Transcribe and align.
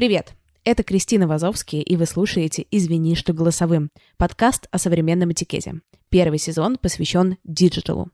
Привет! 0.00 0.32
Это 0.64 0.82
Кристина 0.82 1.28
Вазовский, 1.28 1.82
и 1.82 1.94
вы 1.94 2.06
слушаете 2.06 2.64
«Извини, 2.70 3.14
что 3.14 3.34
голосовым»— 3.34 3.90
подкаст 4.16 4.66
о 4.70 4.78
современном 4.78 5.30
этикете. 5.32 5.82
Первый 6.08 6.38
сезон 6.38 6.78
посвящен 6.78 7.36
диджиталу. 7.44 8.08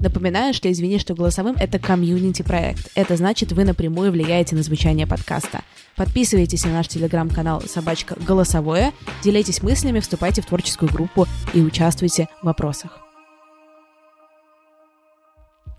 Напоминаю, 0.00 0.52
что 0.52 0.68
«Извини, 0.72 0.98
что 0.98 1.14
голосовым»— 1.14 1.54
это 1.60 1.78
комьюнити-проект. 1.78 2.90
Это 2.96 3.16
значит, 3.16 3.52
вы 3.52 3.62
напрямую 3.62 4.10
влияете 4.10 4.56
на 4.56 4.64
звучание 4.64 5.06
подкаста. 5.06 5.62
Подписывайтесь 5.94 6.64
на 6.64 6.72
наш 6.72 6.88
телеграм-канал 6.88 7.60
«Собачка 7.68 8.16
Голосовое», 8.26 8.92
делитесь 9.22 9.62
мыслями, 9.62 10.00
вступайте 10.00 10.42
в 10.42 10.46
творческую 10.46 10.90
группу 10.90 11.24
и 11.54 11.60
участвуйте 11.60 12.26
в 12.42 12.46
вопросах. 12.46 12.98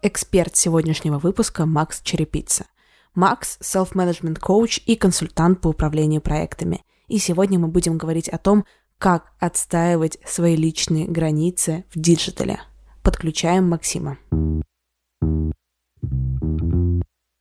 Эксперт 0.02 0.56
сегодняшнего 0.56 1.20
выпуска 1.20 1.66
Макс 1.66 2.00
Черепица. 2.02 2.66
Макс– 3.18 3.58
self-management 3.62 4.40
коуч 4.40 4.80
и 4.86 4.96
консультант 4.96 5.60
по 5.60 5.70
управлению 5.70 6.22
проектами. 6.22 6.84
И 7.08 7.18
сегодня 7.18 7.58
мы 7.58 7.68
будем 7.68 7.98
говорить 7.98 8.30
о 8.30 8.38
том, 8.38 8.64
как 9.00 9.32
отстаивать 9.40 10.20
свои 10.24 10.56
личные 10.56 11.08
границы 11.08 11.86
в 11.90 12.00
диджитале. 12.00 12.60
Подключаем 13.02 13.68
Максима. 13.68 14.20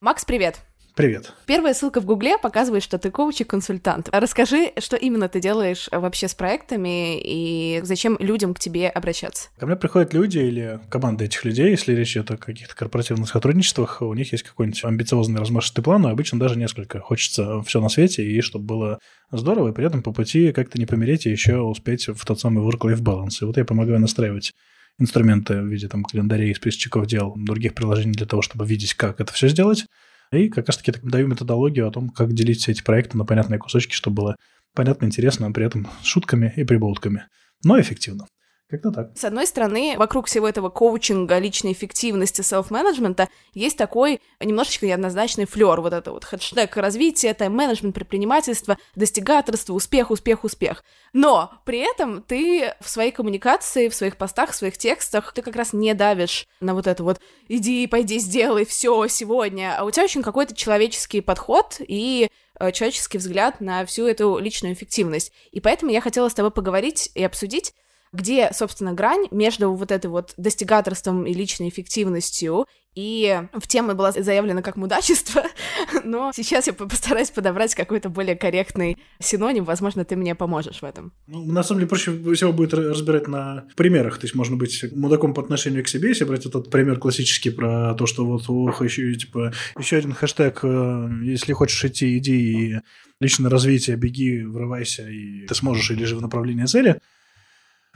Макс, 0.00 0.24
привет! 0.24 0.62
Привет. 0.96 1.34
Первая 1.44 1.74
ссылка 1.74 2.00
в 2.00 2.06
Гугле 2.06 2.38
показывает, 2.38 2.82
что 2.82 2.96
ты 2.96 3.10
коуч 3.10 3.42
и 3.42 3.44
консультант. 3.44 4.08
Расскажи, 4.12 4.72
что 4.78 4.96
именно 4.96 5.28
ты 5.28 5.40
делаешь 5.40 5.90
вообще 5.92 6.26
с 6.26 6.34
проектами 6.34 7.20
и 7.20 7.82
зачем 7.82 8.16
людям 8.18 8.54
к 8.54 8.58
тебе 8.58 8.88
обращаться? 8.88 9.50
Ко 9.58 9.66
мне 9.66 9.76
приходят 9.76 10.14
люди 10.14 10.38
или 10.38 10.80
команда 10.88 11.24
этих 11.24 11.44
людей, 11.44 11.68
если 11.68 11.92
речь 11.94 12.16
идет 12.16 12.30
о 12.30 12.38
каких-то 12.38 12.74
корпоративных 12.74 13.28
сотрудничествах, 13.28 14.00
у 14.00 14.14
них 14.14 14.32
есть 14.32 14.44
какой-нибудь 14.44 14.82
амбициозный 14.84 15.38
размашистый 15.38 15.84
план, 15.84 16.06
а 16.06 16.12
обычно 16.12 16.38
даже 16.38 16.58
несколько. 16.58 16.98
Хочется 17.00 17.60
все 17.60 17.82
на 17.82 17.90
свете, 17.90 18.24
и 18.24 18.40
чтобы 18.40 18.64
было 18.64 18.98
здорово, 19.30 19.68
и 19.68 19.74
при 19.74 19.84
этом 19.84 20.02
по 20.02 20.12
пути 20.12 20.50
как-то 20.52 20.78
не 20.78 20.86
помереть 20.86 21.26
и 21.26 21.30
еще 21.30 21.58
успеть 21.58 22.08
в 22.08 22.24
тот 22.24 22.40
самый 22.40 22.64
work-life 22.64 23.02
balance. 23.02 23.42
И 23.42 23.44
вот 23.44 23.58
я 23.58 23.66
помогаю 23.66 24.00
настраивать 24.00 24.54
инструменты 24.98 25.60
в 25.60 25.66
виде 25.66 25.88
там 25.88 26.04
календарей, 26.04 26.54
списочков 26.54 27.06
дел, 27.06 27.34
других 27.36 27.74
приложений 27.74 28.12
для 28.12 28.26
того, 28.26 28.40
чтобы 28.40 28.64
видеть, 28.64 28.94
как 28.94 29.20
это 29.20 29.30
все 29.34 29.48
сделать, 29.48 29.84
и 30.32 30.48
как 30.48 30.66
раз-таки 30.66 30.98
даю 31.02 31.26
методологию 31.28 31.88
о 31.88 31.90
том, 31.90 32.08
как 32.10 32.32
делить 32.32 32.60
все 32.60 32.72
эти 32.72 32.82
проекты 32.82 33.16
на 33.16 33.24
понятные 33.24 33.58
кусочки, 33.58 33.92
чтобы 33.92 34.16
было 34.16 34.36
понятно, 34.74 35.06
интересно, 35.06 35.50
при 35.52 35.66
этом 35.66 35.88
шутками 36.02 36.52
и 36.56 36.64
прибаутками, 36.64 37.26
но 37.64 37.80
эффективно. 37.80 38.26
Как-то 38.68 38.90
так. 38.90 39.16
С 39.16 39.22
одной 39.22 39.46
стороны, 39.46 39.94
вокруг 39.96 40.26
всего 40.26 40.48
этого 40.48 40.70
коучинга, 40.70 41.38
личной 41.38 41.70
эффективности, 41.70 42.42
селф-менеджмента 42.42 43.28
есть 43.54 43.78
такой 43.78 44.20
немножечко 44.40 44.86
неоднозначный 44.86 45.44
флер, 45.44 45.80
вот 45.80 45.92
это 45.92 46.10
вот 46.10 46.24
хэштег 46.24 46.76
развития, 46.76 47.32
тайм-менеджмент, 47.32 47.94
предпринимательство, 47.94 48.76
достигаторство, 48.96 49.72
успех, 49.72 50.10
успех, 50.10 50.42
успех. 50.42 50.82
Но 51.12 51.52
при 51.64 51.78
этом 51.78 52.22
ты 52.22 52.74
в 52.80 52.88
своей 52.88 53.12
коммуникации, 53.12 53.88
в 53.88 53.94
своих 53.94 54.16
постах, 54.16 54.50
в 54.50 54.56
своих 54.56 54.76
текстах, 54.76 55.32
ты 55.32 55.42
как 55.42 55.54
раз 55.54 55.72
не 55.72 55.94
давишь 55.94 56.48
на 56.58 56.74
вот 56.74 56.88
это 56.88 57.04
вот 57.04 57.20
«иди, 57.46 57.86
пойди, 57.86 58.18
сделай 58.18 58.66
все 58.66 59.06
сегодня», 59.06 59.76
а 59.78 59.84
у 59.84 59.92
тебя 59.92 60.02
очень 60.02 60.22
какой-то 60.22 60.56
человеческий 60.56 61.20
подход 61.20 61.76
и 61.78 62.28
э, 62.58 62.72
человеческий 62.72 63.18
взгляд 63.18 63.60
на 63.60 63.86
всю 63.86 64.08
эту 64.08 64.38
личную 64.38 64.74
эффективность. 64.74 65.32
И 65.52 65.60
поэтому 65.60 65.92
я 65.92 66.00
хотела 66.00 66.28
с 66.28 66.34
тобой 66.34 66.50
поговорить 66.50 67.12
и 67.14 67.22
обсудить, 67.22 67.72
где, 68.16 68.50
собственно, 68.52 68.92
грань 68.92 69.26
между 69.30 69.72
вот 69.72 69.92
этой 69.92 70.06
вот 70.06 70.32
достигаторством 70.36 71.26
и 71.26 71.34
личной 71.34 71.68
эффективностью. 71.68 72.66
И 72.94 73.42
в 73.52 73.68
тему 73.68 73.94
была 73.94 74.10
заявлена 74.10 74.62
как 74.62 74.76
мудачество, 74.76 75.44
но 76.04 76.32
сейчас 76.34 76.66
я 76.66 76.72
постараюсь 76.72 77.30
подобрать 77.30 77.74
какой-то 77.74 78.08
более 78.08 78.36
корректный 78.36 78.96
синоним, 79.20 79.64
возможно, 79.64 80.06
ты 80.06 80.16
мне 80.16 80.34
поможешь 80.34 80.80
в 80.80 80.82
этом. 80.82 81.12
Ну, 81.26 81.44
на 81.44 81.62
самом 81.62 81.80
деле, 81.80 81.90
проще 81.90 82.12
всего 82.34 82.54
будет 82.54 82.72
разбирать 82.72 83.28
на 83.28 83.66
примерах, 83.76 84.16
то 84.16 84.24
есть 84.24 84.34
можно 84.34 84.56
быть 84.56 84.82
мудаком 84.94 85.34
по 85.34 85.42
отношению 85.42 85.84
к 85.84 85.88
себе, 85.88 86.08
если 86.08 86.24
брать 86.24 86.46
этот 86.46 86.70
пример 86.70 86.98
классический 86.98 87.50
про 87.50 87.92
то, 87.92 88.06
что 88.06 88.24
вот, 88.24 88.44
ох, 88.48 88.80
еще, 88.80 89.14
типа, 89.14 89.52
еще 89.78 89.98
один 89.98 90.14
хэштег, 90.14 90.60
э, 90.62 91.10
если 91.22 91.52
хочешь 91.52 91.84
идти, 91.84 92.16
иди 92.16 92.32
и 92.36 92.80
личное 93.20 93.50
развитие, 93.50 93.96
беги, 93.96 94.42
врывайся, 94.42 95.06
и 95.06 95.46
ты 95.46 95.54
сможешь, 95.54 95.90
или 95.90 96.04
же 96.04 96.16
в 96.16 96.22
направлении 96.22 96.64
цели– 96.64 96.98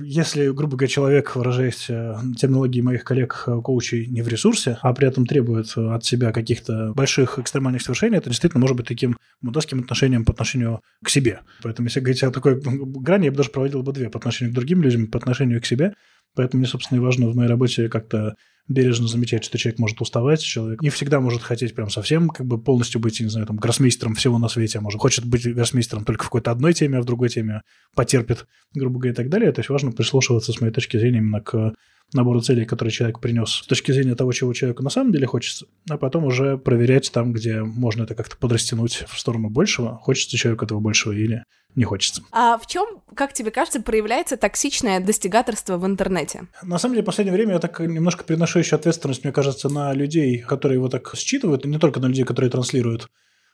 если, 0.01 0.51
грубо 0.51 0.77
говоря, 0.77 0.89
человек, 0.89 1.37
выражаясь 1.37 1.87
э, 1.89 2.17
терминологией 2.37 2.83
моих 2.83 3.05
коллег, 3.05 3.45
э, 3.47 3.53
не 3.53 4.23
в 4.23 4.29
ресурсе, 4.29 4.79
а 4.83 4.93
при 4.93 5.09
этом 5.09 5.27
требует 5.27 5.77
от 5.77 6.05
себя 6.05 6.33
каких-то 6.33 6.93
больших 6.95 7.39
экстремальных 7.39 7.83
свершений, 7.83 8.17
это 8.17 8.31
действительно 8.31 8.61
может 8.61 8.77
быть 8.77 8.87
таким 8.87 9.19
мудацким 9.41 9.81
отношением 9.81 10.25
по 10.25 10.33
отношению 10.33 10.81
к 11.05 11.09
себе. 11.09 11.41
Поэтому, 11.63 11.89
если 11.89 12.01
говорить 12.01 12.23
о 12.23 12.31
такой 12.31 12.61
грани, 12.61 13.27
я 13.27 13.31
бы 13.31 13.37
даже 13.37 13.51
проводил 13.51 13.83
бы 13.83 13.93
две 13.93 14.11
по 14.11 14.19
отношению 14.19 14.53
к 14.53 14.57
другим 14.57 14.83
людям, 14.83 15.07
по 15.07 15.19
отношению 15.19 15.61
к 15.61 15.67
себе. 15.67 15.95
Поэтому 16.35 16.61
мне, 16.61 16.69
собственно, 16.69 16.99
и 16.99 17.01
важно 17.01 17.29
в 17.29 17.37
моей 17.37 17.49
работе 17.49 17.89
как-то 17.89 18.37
бережно 18.69 19.09
замечать, 19.09 19.45
что 19.45 19.59
человек 19.59 19.79
может 19.79 20.01
уставать, 20.01 20.41
человек 20.41 20.83
не 20.83 20.91
всегда 20.91 21.21
может 21.21 21.43
хотеть 21.43 21.75
прям 21.75 21.91
совсем 21.91 22.29
как 22.29 22.47
бы 22.47 22.61
полностью 22.63 23.01
быть, 23.01 23.21
не 23.21 23.29
знаю, 23.29 23.47
там, 23.47 23.57
гроссмейстером 23.57 24.15
всего 24.15 24.39
на 24.39 24.49
свете, 24.49 24.79
а 24.79 24.81
может 24.81 25.01
хочет 25.01 25.25
быть 25.25 25.47
гроссмейстером 25.55 26.05
только 26.05 26.25
в 26.25 26.27
какой-то 26.27 26.51
одной 26.51 26.73
теме, 26.73 26.99
а 26.99 27.03
в 27.03 27.05
другой 27.05 27.29
теме 27.29 27.63
потерпит, 27.95 28.47
грубо 28.75 29.01
говоря, 29.01 29.13
и 29.13 29.17
так 29.17 29.29
далее. 29.29 29.53
То 29.53 29.61
есть 29.61 29.71
важно 29.71 29.93
прислушиваться, 29.93 30.53
с 30.53 30.61
моей 30.61 30.73
точки 30.73 30.97
зрения, 30.97 31.19
именно 31.19 31.41
к 31.41 31.75
набору 32.13 32.41
целей, 32.41 32.65
которые 32.65 32.93
человек 32.93 33.21
принес 33.21 33.51
с 33.51 33.67
точки 33.67 33.93
зрения 33.93 34.15
того, 34.15 34.33
чего 34.33 34.53
человеку 34.53 34.83
на 34.83 34.91
самом 34.91 35.13
деле 35.13 35.27
хочется, 35.27 35.67
а 35.89 35.97
потом 35.97 36.25
уже 36.25 36.59
проверять 36.59 37.11
там, 37.13 37.33
где 37.33 37.63
можно 37.63 38.03
это 38.03 38.15
как-то 38.15 38.37
подрастянуть 38.37 39.05
в 39.09 39.19
сторону 39.19 39.49
большего, 39.51 39.97
хочется 39.97 40.37
человеку 40.37 40.65
этого 40.65 40.81
большего 40.81 41.13
или 41.13 41.45
не 41.77 41.85
хочется. 41.85 42.23
А 42.33 42.59
в 42.59 42.67
чем, 42.67 43.01
как 43.15 43.33
тебе 43.33 43.51
кажется, 43.51 43.81
проявляется 43.81 44.37
токсичное 44.37 45.01
достигаторство 45.01 45.79
в 45.79 45.87
интернете? 45.87 46.49
На 46.63 46.79
самом 46.79 46.95
деле, 46.95 47.03
в 47.03 47.07
последнее 47.07 47.35
время 47.37 47.55
я 47.55 47.59
так 47.61 47.79
немножко 47.81 48.25
переношу 48.25 48.59
еще 48.59 48.77
ответственность, 48.77 49.23
мне 49.23 49.33
кажется, 49.33 49.69
на 49.69 49.93
людей, 49.93 50.39
которые 50.39 50.79
его 50.79 50.89
так 50.89 51.15
считывают, 51.17 51.65
и 51.65 51.69
не 51.69 51.79
только 51.79 52.01
на 52.01 52.07
людей, 52.07 52.25
которые 52.25 52.51
транслируют. 52.51 53.09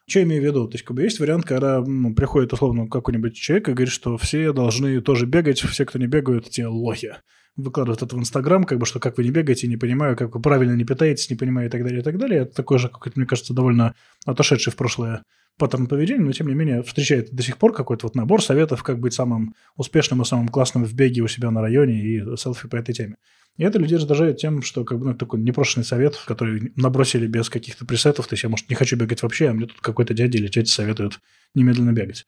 Что 0.09 0.21
я 0.21 0.25
имею 0.25 0.43
в 0.43 0.45
виду? 0.45 0.69
То 0.69 0.75
есть, 0.75 0.85
как 0.85 0.97
бы 0.97 1.03
есть 1.03 1.19
вариант, 1.19 1.45
когда 1.45 1.81
ну, 1.81 2.15
приходит, 2.15 2.53
условно, 2.53 2.87
какой-нибудь 2.87 3.35
человек 3.35 3.69
и 3.69 3.73
говорит, 3.73 3.93
что 3.93 4.17
все 4.17 4.53
должны 4.53 5.01
тоже 5.01 5.27
бегать, 5.27 5.61
все, 5.61 5.85
кто 5.85 5.99
не 5.99 6.07
бегают, 6.07 6.49
те 6.49 6.67
лохи 6.67 7.15
выкладывают 7.57 8.03
это 8.03 8.15
в 8.15 8.19
Инстаграм, 8.19 8.65
как 8.65 8.79
бы, 8.79 8.87
что 8.87 9.01
как 9.01 9.17
вы 9.17 9.25
не 9.25 9.31
бегаете, 9.31 9.67
не 9.67 9.77
понимаю, 9.77 10.17
как 10.17 10.35
вы 10.35 10.41
правильно 10.41 10.75
не 10.75 10.85
питаетесь, 10.85 11.31
не 11.31 11.37
понимаю 11.37 11.69
и 11.69 11.71
так 11.71 11.83
далее, 11.83 12.01
и 12.01 12.03
так 12.05 12.19
далее. 12.19 12.43
Это 12.43 12.55
такой 12.55 12.79
же, 12.79 12.89
какой-то, 12.89 13.19
мне 13.19 13.27
кажется, 13.27 13.55
довольно 13.55 13.95
отошедший 14.25 14.73
в 14.73 14.77
прошлое 14.77 15.23
паттерн 15.59 15.87
поведения, 15.87 16.23
но 16.23 16.33
тем 16.33 16.49
не 16.49 16.55
менее 16.55 16.83
встречает 16.83 17.35
до 17.35 17.43
сих 17.43 17.57
пор 17.57 17.73
какой-то 17.73 18.07
вот 18.07 18.15
набор 18.15 18.43
советов, 18.43 18.83
как 18.83 19.01
быть 19.01 19.15
самым 19.15 19.55
успешным 19.77 20.21
и 20.21 20.25
самым 20.27 20.49
классным 20.49 20.85
в 20.85 20.93
беге 20.93 21.23
у 21.23 21.29
себя 21.29 21.51
на 21.51 21.63
районе 21.63 22.03
и 22.03 22.37
селфи 22.37 22.69
по 22.69 22.77
этой 22.77 22.95
теме. 22.95 23.17
И 23.57 23.65
это 23.65 23.79
людей 23.79 23.97
раздражает 23.97 24.37
тем, 24.37 24.63
что 24.63 24.85
как 24.85 24.99
бы 24.99 25.07
ну, 25.07 25.15
такой 25.15 25.41
непрошенный 25.41 25.85
совет, 25.85 26.17
который 26.27 26.73
набросили 26.77 27.27
без 27.27 27.49
каких-то 27.49 27.87
пресетов, 27.87 28.27
то 28.27 28.35
есть 28.35 28.43
я, 28.43 28.51
может, 28.51 28.69
не 28.69 28.77
хочу 28.77 28.97
бегать 28.97 29.23
вообще, 29.23 29.49
а 29.49 29.55
мне 29.55 29.67
тут 29.67 29.81
какой-то 29.81 30.13
дядя 30.13 30.39
или 30.39 30.49
тетя 30.49 30.71
советуют 30.71 31.21
немедленно 31.55 31.93
бегать. 31.93 32.27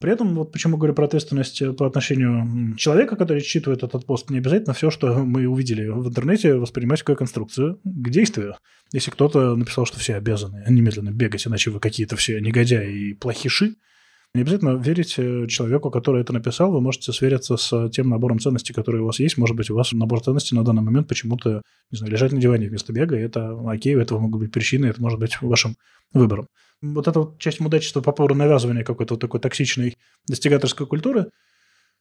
При 0.00 0.12
этом, 0.12 0.36
вот 0.36 0.52
почему 0.52 0.76
говорю 0.76 0.94
про 0.94 1.06
ответственность 1.06 1.60
э, 1.60 1.72
по 1.72 1.84
отношению 1.84 2.76
человека, 2.76 3.16
который 3.16 3.42
читает 3.42 3.82
этот 3.82 4.06
пост, 4.06 4.30
не 4.30 4.38
обязательно 4.38 4.72
все, 4.72 4.90
что 4.90 5.24
мы 5.24 5.48
увидели 5.48 5.88
в 5.88 6.06
интернете, 6.06 6.54
воспринимать 6.54 7.02
как 7.02 7.18
конструкцию 7.18 7.80
к 7.82 8.08
действию. 8.08 8.54
Если 8.92 9.10
кто-то 9.10 9.56
написал, 9.56 9.86
что 9.86 9.98
все 9.98 10.14
обязаны 10.14 10.64
немедленно 10.68 11.10
бегать, 11.10 11.46
иначе 11.48 11.70
вы 11.70 11.80
какие-то 11.80 12.14
все 12.14 12.40
негодяи 12.40 13.10
и 13.10 13.14
плохиши, 13.14 13.74
не 14.34 14.42
обязательно 14.42 14.76
верить 14.76 15.14
э, 15.18 15.46
человеку, 15.46 15.90
который 15.90 16.20
это 16.20 16.32
написал. 16.32 16.70
Вы 16.70 16.80
можете 16.80 17.12
свериться 17.12 17.56
с 17.56 17.88
тем 17.90 18.08
набором 18.08 18.38
ценностей, 18.38 18.72
которые 18.72 19.02
у 19.02 19.06
вас 19.06 19.18
есть. 19.20 19.38
Может 19.38 19.56
быть, 19.56 19.70
у 19.70 19.74
вас 19.74 19.92
набор 19.92 20.22
ценностей 20.22 20.54
на 20.54 20.64
данный 20.64 20.82
момент 20.82 21.08
почему-то, 21.08 21.62
не 21.90 21.98
знаю, 21.98 22.12
лежать 22.12 22.32
на 22.32 22.40
диване 22.40 22.68
вместо 22.68 22.92
бега. 22.92 23.16
И 23.16 23.22
это 23.22 23.58
окей, 23.66 23.94
у 23.94 24.00
этого 24.00 24.18
могут 24.18 24.40
быть 24.40 24.52
причины, 24.52 24.86
это 24.86 25.00
может 25.00 25.18
быть 25.18 25.40
вашим 25.40 25.76
выбором. 26.12 26.48
Вот 26.82 27.08
эта 27.08 27.20
вот 27.20 27.38
часть 27.38 27.60
мудачества 27.60 28.00
по 28.00 28.12
поводу 28.12 28.34
навязывания 28.34 28.84
какой-то 28.84 29.14
вот 29.14 29.20
такой 29.20 29.40
токсичной 29.40 29.96
достигаторской 30.28 30.86
культуры– 30.86 31.26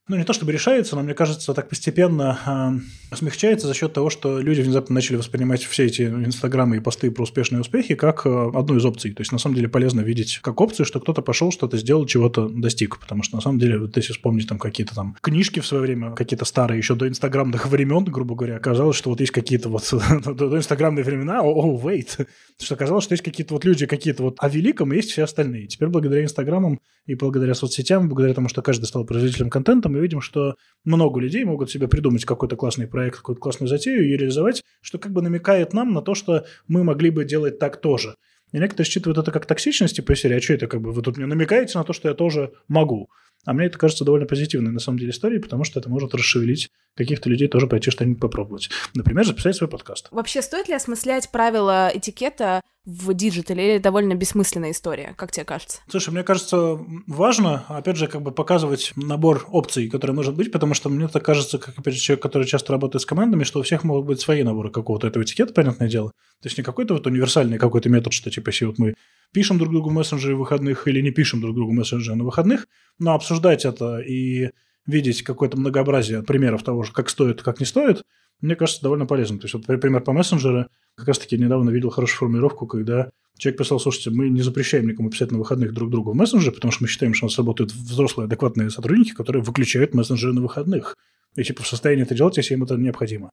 ну, 0.07 0.15
не 0.15 0.23
то 0.23 0.31
чтобы 0.31 0.53
решается, 0.53 0.95
но 0.95 1.03
мне 1.03 1.13
кажется, 1.13 1.53
так 1.53 1.67
постепенно 1.67 2.81
э, 3.11 3.15
смягчается 3.15 3.67
за 3.67 3.73
счет 3.73 3.91
того, 3.91 4.09
что 4.09 4.39
люди 4.39 4.61
внезапно 4.61 4.95
начали 4.95 5.17
воспринимать 5.17 5.63
все 5.65 5.85
эти 5.85 6.03
инстаграмы 6.03 6.77
и 6.77 6.79
посты 6.79 7.11
про 7.11 7.23
успешные 7.23 7.59
успехи 7.59 7.95
как 7.95 8.25
э, 8.25 8.51
одну 8.53 8.77
из 8.77 8.85
опций. 8.85 9.13
То 9.13 9.21
есть, 9.21 9.33
на 9.33 9.37
самом 9.37 9.55
деле, 9.55 9.67
полезно 9.67 9.99
видеть 10.01 10.39
как 10.41 10.61
опцию, 10.61 10.85
что 10.85 11.01
кто-то 11.01 11.21
пошел, 11.21 11.51
что-то 11.51 11.77
сделал, 11.77 12.05
чего-то 12.05 12.47
достиг. 12.47 12.99
Потому 12.99 13.21
что, 13.21 13.35
на 13.35 13.41
самом 13.41 13.59
деле, 13.59 13.79
вот 13.79 13.97
если 13.97 14.13
вспомнить 14.13 14.47
там 14.47 14.59
какие-то 14.59 14.95
там 14.95 15.17
книжки 15.19 15.59
в 15.59 15.67
свое 15.67 15.83
время, 15.83 16.15
какие-то 16.15 16.45
старые, 16.45 16.77
еще 16.77 16.95
до 16.95 17.09
инстаграмных 17.09 17.67
времен, 17.67 18.05
грубо 18.05 18.35
говоря, 18.35 18.55
оказалось, 18.55 18.95
что 18.95 19.09
вот 19.09 19.19
есть 19.19 19.33
какие-то 19.33 19.67
вот 19.67 19.83
до 20.25 20.57
инстаграмные 20.57 21.03
времена, 21.03 21.41
о, 21.41 21.77
oh, 21.77 21.83
wait, 21.83 22.25
что 22.61 22.75
оказалось, 22.75 23.03
что 23.03 23.13
есть 23.13 23.23
какие-то 23.23 23.53
вот 23.53 23.65
люди, 23.65 23.85
какие-то 23.85 24.23
вот 24.23 24.37
о 24.39 24.47
великом, 24.47 24.93
есть 24.93 25.11
все 25.11 25.23
остальные. 25.23 25.67
Теперь 25.67 25.89
благодаря 25.89 26.23
инстаграмам 26.23 26.79
и 27.05 27.15
благодаря 27.15 27.55
соцсетям, 27.55 28.07
благодаря 28.07 28.33
тому, 28.33 28.49
что 28.49 28.61
каждый 28.61 28.85
стал 28.85 29.05
производителем 29.05 29.49
контента, 29.49 29.89
мы 29.97 30.03
видим, 30.03 30.21
что 30.21 30.55
много 30.85 31.19
людей 31.19 31.43
могут 31.43 31.69
себе 31.71 31.87
придумать 31.87 32.25
какой-то 32.25 32.55
классный 32.55 32.87
проект, 32.87 33.17
какую-то 33.17 33.41
классную 33.41 33.67
затею 33.67 34.07
и 34.07 34.17
реализовать, 34.17 34.63
что 34.81 34.97
как 34.97 35.11
бы 35.11 35.21
намекает 35.21 35.73
нам 35.73 35.93
на 35.93 36.01
то, 36.01 36.15
что 36.15 36.45
мы 36.67 36.83
могли 36.83 37.09
бы 37.09 37.25
делать 37.25 37.59
так 37.59 37.81
тоже. 37.81 38.15
И 38.53 38.59
некоторые 38.59 38.89
считывают 38.89 39.17
это 39.17 39.31
как 39.31 39.45
токсичность, 39.45 39.95
типа 39.95 40.15
серии, 40.15 40.37
а 40.37 40.41
что 40.41 40.53
это 40.53 40.67
как 40.67 40.81
бы 40.81 40.91
вы 40.91 41.01
тут 41.01 41.17
мне 41.17 41.25
намекаете 41.25 41.77
на 41.77 41.83
то, 41.83 41.93
что 41.93 42.07
я 42.07 42.13
тоже 42.13 42.53
могу. 42.67 43.09
А 43.45 43.53
мне 43.53 43.65
это 43.65 43.77
кажется 43.77 44.05
довольно 44.05 44.25
позитивной 44.25 44.71
на 44.71 44.79
самом 44.79 44.99
деле 44.99 45.11
историей, 45.11 45.41
потому 45.41 45.63
что 45.63 45.79
это 45.79 45.89
может 45.89 46.13
расшевелить 46.13 46.69
каких-то 46.97 47.29
людей 47.29 47.47
тоже 47.47 47.67
пойти 47.67 47.91
что-нибудь 47.91 48.19
попробовать. 48.19 48.69
Например, 48.93 49.25
записать 49.25 49.55
свой 49.55 49.69
подкаст. 49.69 50.07
Вообще, 50.11 50.41
стоит 50.41 50.67
ли 50.67 50.73
осмыслять 50.73 51.31
правила 51.31 51.91
этикета 51.93 52.61
в 52.85 53.13
диджитале 53.13 53.73
или 53.73 53.77
довольно 53.79 54.15
бессмысленная 54.15 54.71
история, 54.71 55.13
как 55.17 55.31
тебе 55.31 55.43
кажется? 55.43 55.79
Слушай, 55.89 56.11
мне 56.11 56.23
кажется, 56.23 56.79
важно, 57.05 57.65
опять 57.67 57.97
же, 57.97 58.07
как 58.07 58.21
бы 58.21 58.31
показывать 58.31 58.93
набор 58.95 59.45
опций, 59.49 59.89
которые 59.89 60.15
может 60.15 60.35
быть, 60.35 60.51
потому 60.53 60.73
что 60.73 60.89
мне 60.89 61.07
так 61.09 61.23
кажется, 61.23 61.57
как, 61.57 61.77
опять 61.77 61.95
же, 61.95 61.99
человек, 61.99 62.23
который 62.23 62.47
часто 62.47 62.71
работает 62.71 63.01
с 63.01 63.05
командами, 63.05 63.43
что 63.43 63.59
у 63.59 63.63
всех 63.63 63.83
могут 63.83 64.05
быть 64.05 64.21
свои 64.21 64.41
наборы 64.41 64.71
какого-то 64.71 65.05
этого 65.05 65.23
этикета, 65.23 65.53
понятное 65.53 65.89
дело. 65.89 66.11
То 66.41 66.47
есть 66.47 66.57
не 66.57 66.63
какой-то 66.63 66.93
вот 66.93 67.05
универсальный 67.07 67.57
какой-то 67.57 67.89
метод, 67.89 68.13
что 68.13 68.31
типа, 68.31 68.49
если 68.49 68.65
вот 68.65 68.77
мы 68.77 68.93
пишем 69.33 69.57
друг 69.57 69.71
другу 69.71 69.89
в 69.89 69.93
мессенджере 69.93 70.35
выходных 70.35 70.87
или 70.87 71.01
не 71.01 71.11
пишем 71.11 71.41
друг 71.41 71.55
другу 71.55 71.71
в 71.71 71.75
мессенджере 71.75 72.15
на 72.15 72.23
выходных, 72.23 72.67
но 72.99 73.13
обсуждать 73.13 73.65
это 73.65 73.99
и 73.99 74.51
видеть 74.87 75.21
какое-то 75.21 75.57
многообразие 75.57 76.23
примеров 76.23 76.63
того, 76.63 76.85
как 76.93 77.09
стоит, 77.09 77.43
как 77.43 77.59
не 77.59 77.65
стоит, 77.65 78.03
мне 78.41 78.55
кажется, 78.55 78.81
довольно 78.81 79.05
полезно. 79.05 79.39
То 79.39 79.45
есть, 79.45 79.53
вот, 79.53 79.67
например, 79.67 80.01
по 80.01 80.13
мессенджеру 80.13 80.67
как 80.95 81.07
раз-таки 81.07 81.37
недавно 81.37 81.69
видел 81.69 81.89
хорошую 81.89 82.17
формулировку, 82.19 82.67
когда 82.67 83.09
человек 83.37 83.59
писал, 83.59 83.79
слушайте, 83.79 84.09
мы 84.09 84.29
не 84.29 84.41
запрещаем 84.41 84.87
никому 84.87 85.09
писать 85.09 85.31
на 85.31 85.37
выходных 85.37 85.73
друг 85.73 85.89
другу 85.89 86.11
в 86.11 86.15
мессенджере, 86.15 86.51
потому 86.51 86.71
что 86.71 86.83
мы 86.83 86.87
считаем, 86.87 87.13
что 87.13 87.25
у 87.25 87.29
нас 87.29 87.37
работают 87.37 87.71
взрослые, 87.71 88.25
адекватные 88.25 88.69
сотрудники, 88.69 89.13
которые 89.13 89.43
выключают 89.43 89.93
мессенджеры 89.93 90.33
на 90.33 90.41
выходных. 90.41 90.95
И 91.35 91.43
типа 91.43 91.63
в 91.63 91.67
состоянии 91.67 92.03
это 92.03 92.15
делать, 92.15 92.37
если 92.37 92.53
им 92.55 92.63
это 92.63 92.75
необходимо. 92.75 93.29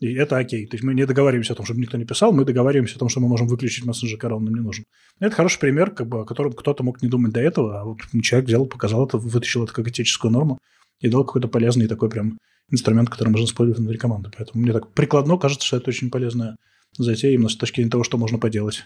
И 0.00 0.12
это 0.12 0.36
окей. 0.36 0.66
То 0.66 0.74
есть 0.74 0.84
мы 0.84 0.94
не 0.94 1.06
договариваемся 1.06 1.54
о 1.54 1.56
том, 1.56 1.64
чтобы 1.64 1.80
никто 1.80 1.96
не 1.96 2.04
писал, 2.04 2.32
мы 2.32 2.44
договариваемся 2.44 2.96
о 2.96 2.98
том, 2.98 3.08
что 3.08 3.20
мы 3.20 3.28
можем 3.28 3.46
выключить 3.46 3.84
мессенджер, 3.84 4.18
когда 4.18 4.36
он 4.36 4.44
нам 4.44 4.54
не 4.54 4.60
нужен. 4.60 4.84
Это 5.20 5.34
хороший 5.34 5.58
пример, 5.58 5.90
как 5.90 6.08
бы, 6.08 6.20
о 6.20 6.24
котором 6.24 6.52
кто-то 6.52 6.82
мог 6.82 7.02
не 7.02 7.08
думать 7.08 7.32
до 7.32 7.40
этого, 7.40 7.80
а 7.80 7.84
вот 7.84 7.98
человек 8.22 8.48
взял, 8.48 8.66
показал 8.66 9.06
это, 9.06 9.16
вытащил 9.16 9.64
это 9.64 9.72
как 9.72 9.88
этическую 9.88 10.32
норму 10.32 10.58
и 11.00 11.08
дал 11.08 11.24
какой-то 11.24 11.48
полезный 11.48 11.88
такой 11.88 12.08
прям 12.08 12.38
инструмент, 12.70 13.10
который 13.10 13.28
можно 13.28 13.46
использовать 13.46 13.78
внутри 13.78 13.98
команды. 13.98 14.30
Поэтому 14.36 14.62
мне 14.62 14.72
так 14.72 14.92
прикладно 14.92 15.38
кажется, 15.38 15.66
что 15.66 15.76
это 15.76 15.90
очень 15.90 16.10
полезная 16.10 16.56
затея 16.98 17.34
именно 17.34 17.48
с 17.48 17.56
точки 17.56 17.76
зрения 17.76 17.90
того, 17.90 18.04
что 18.04 18.18
можно 18.18 18.38
поделать. 18.38 18.84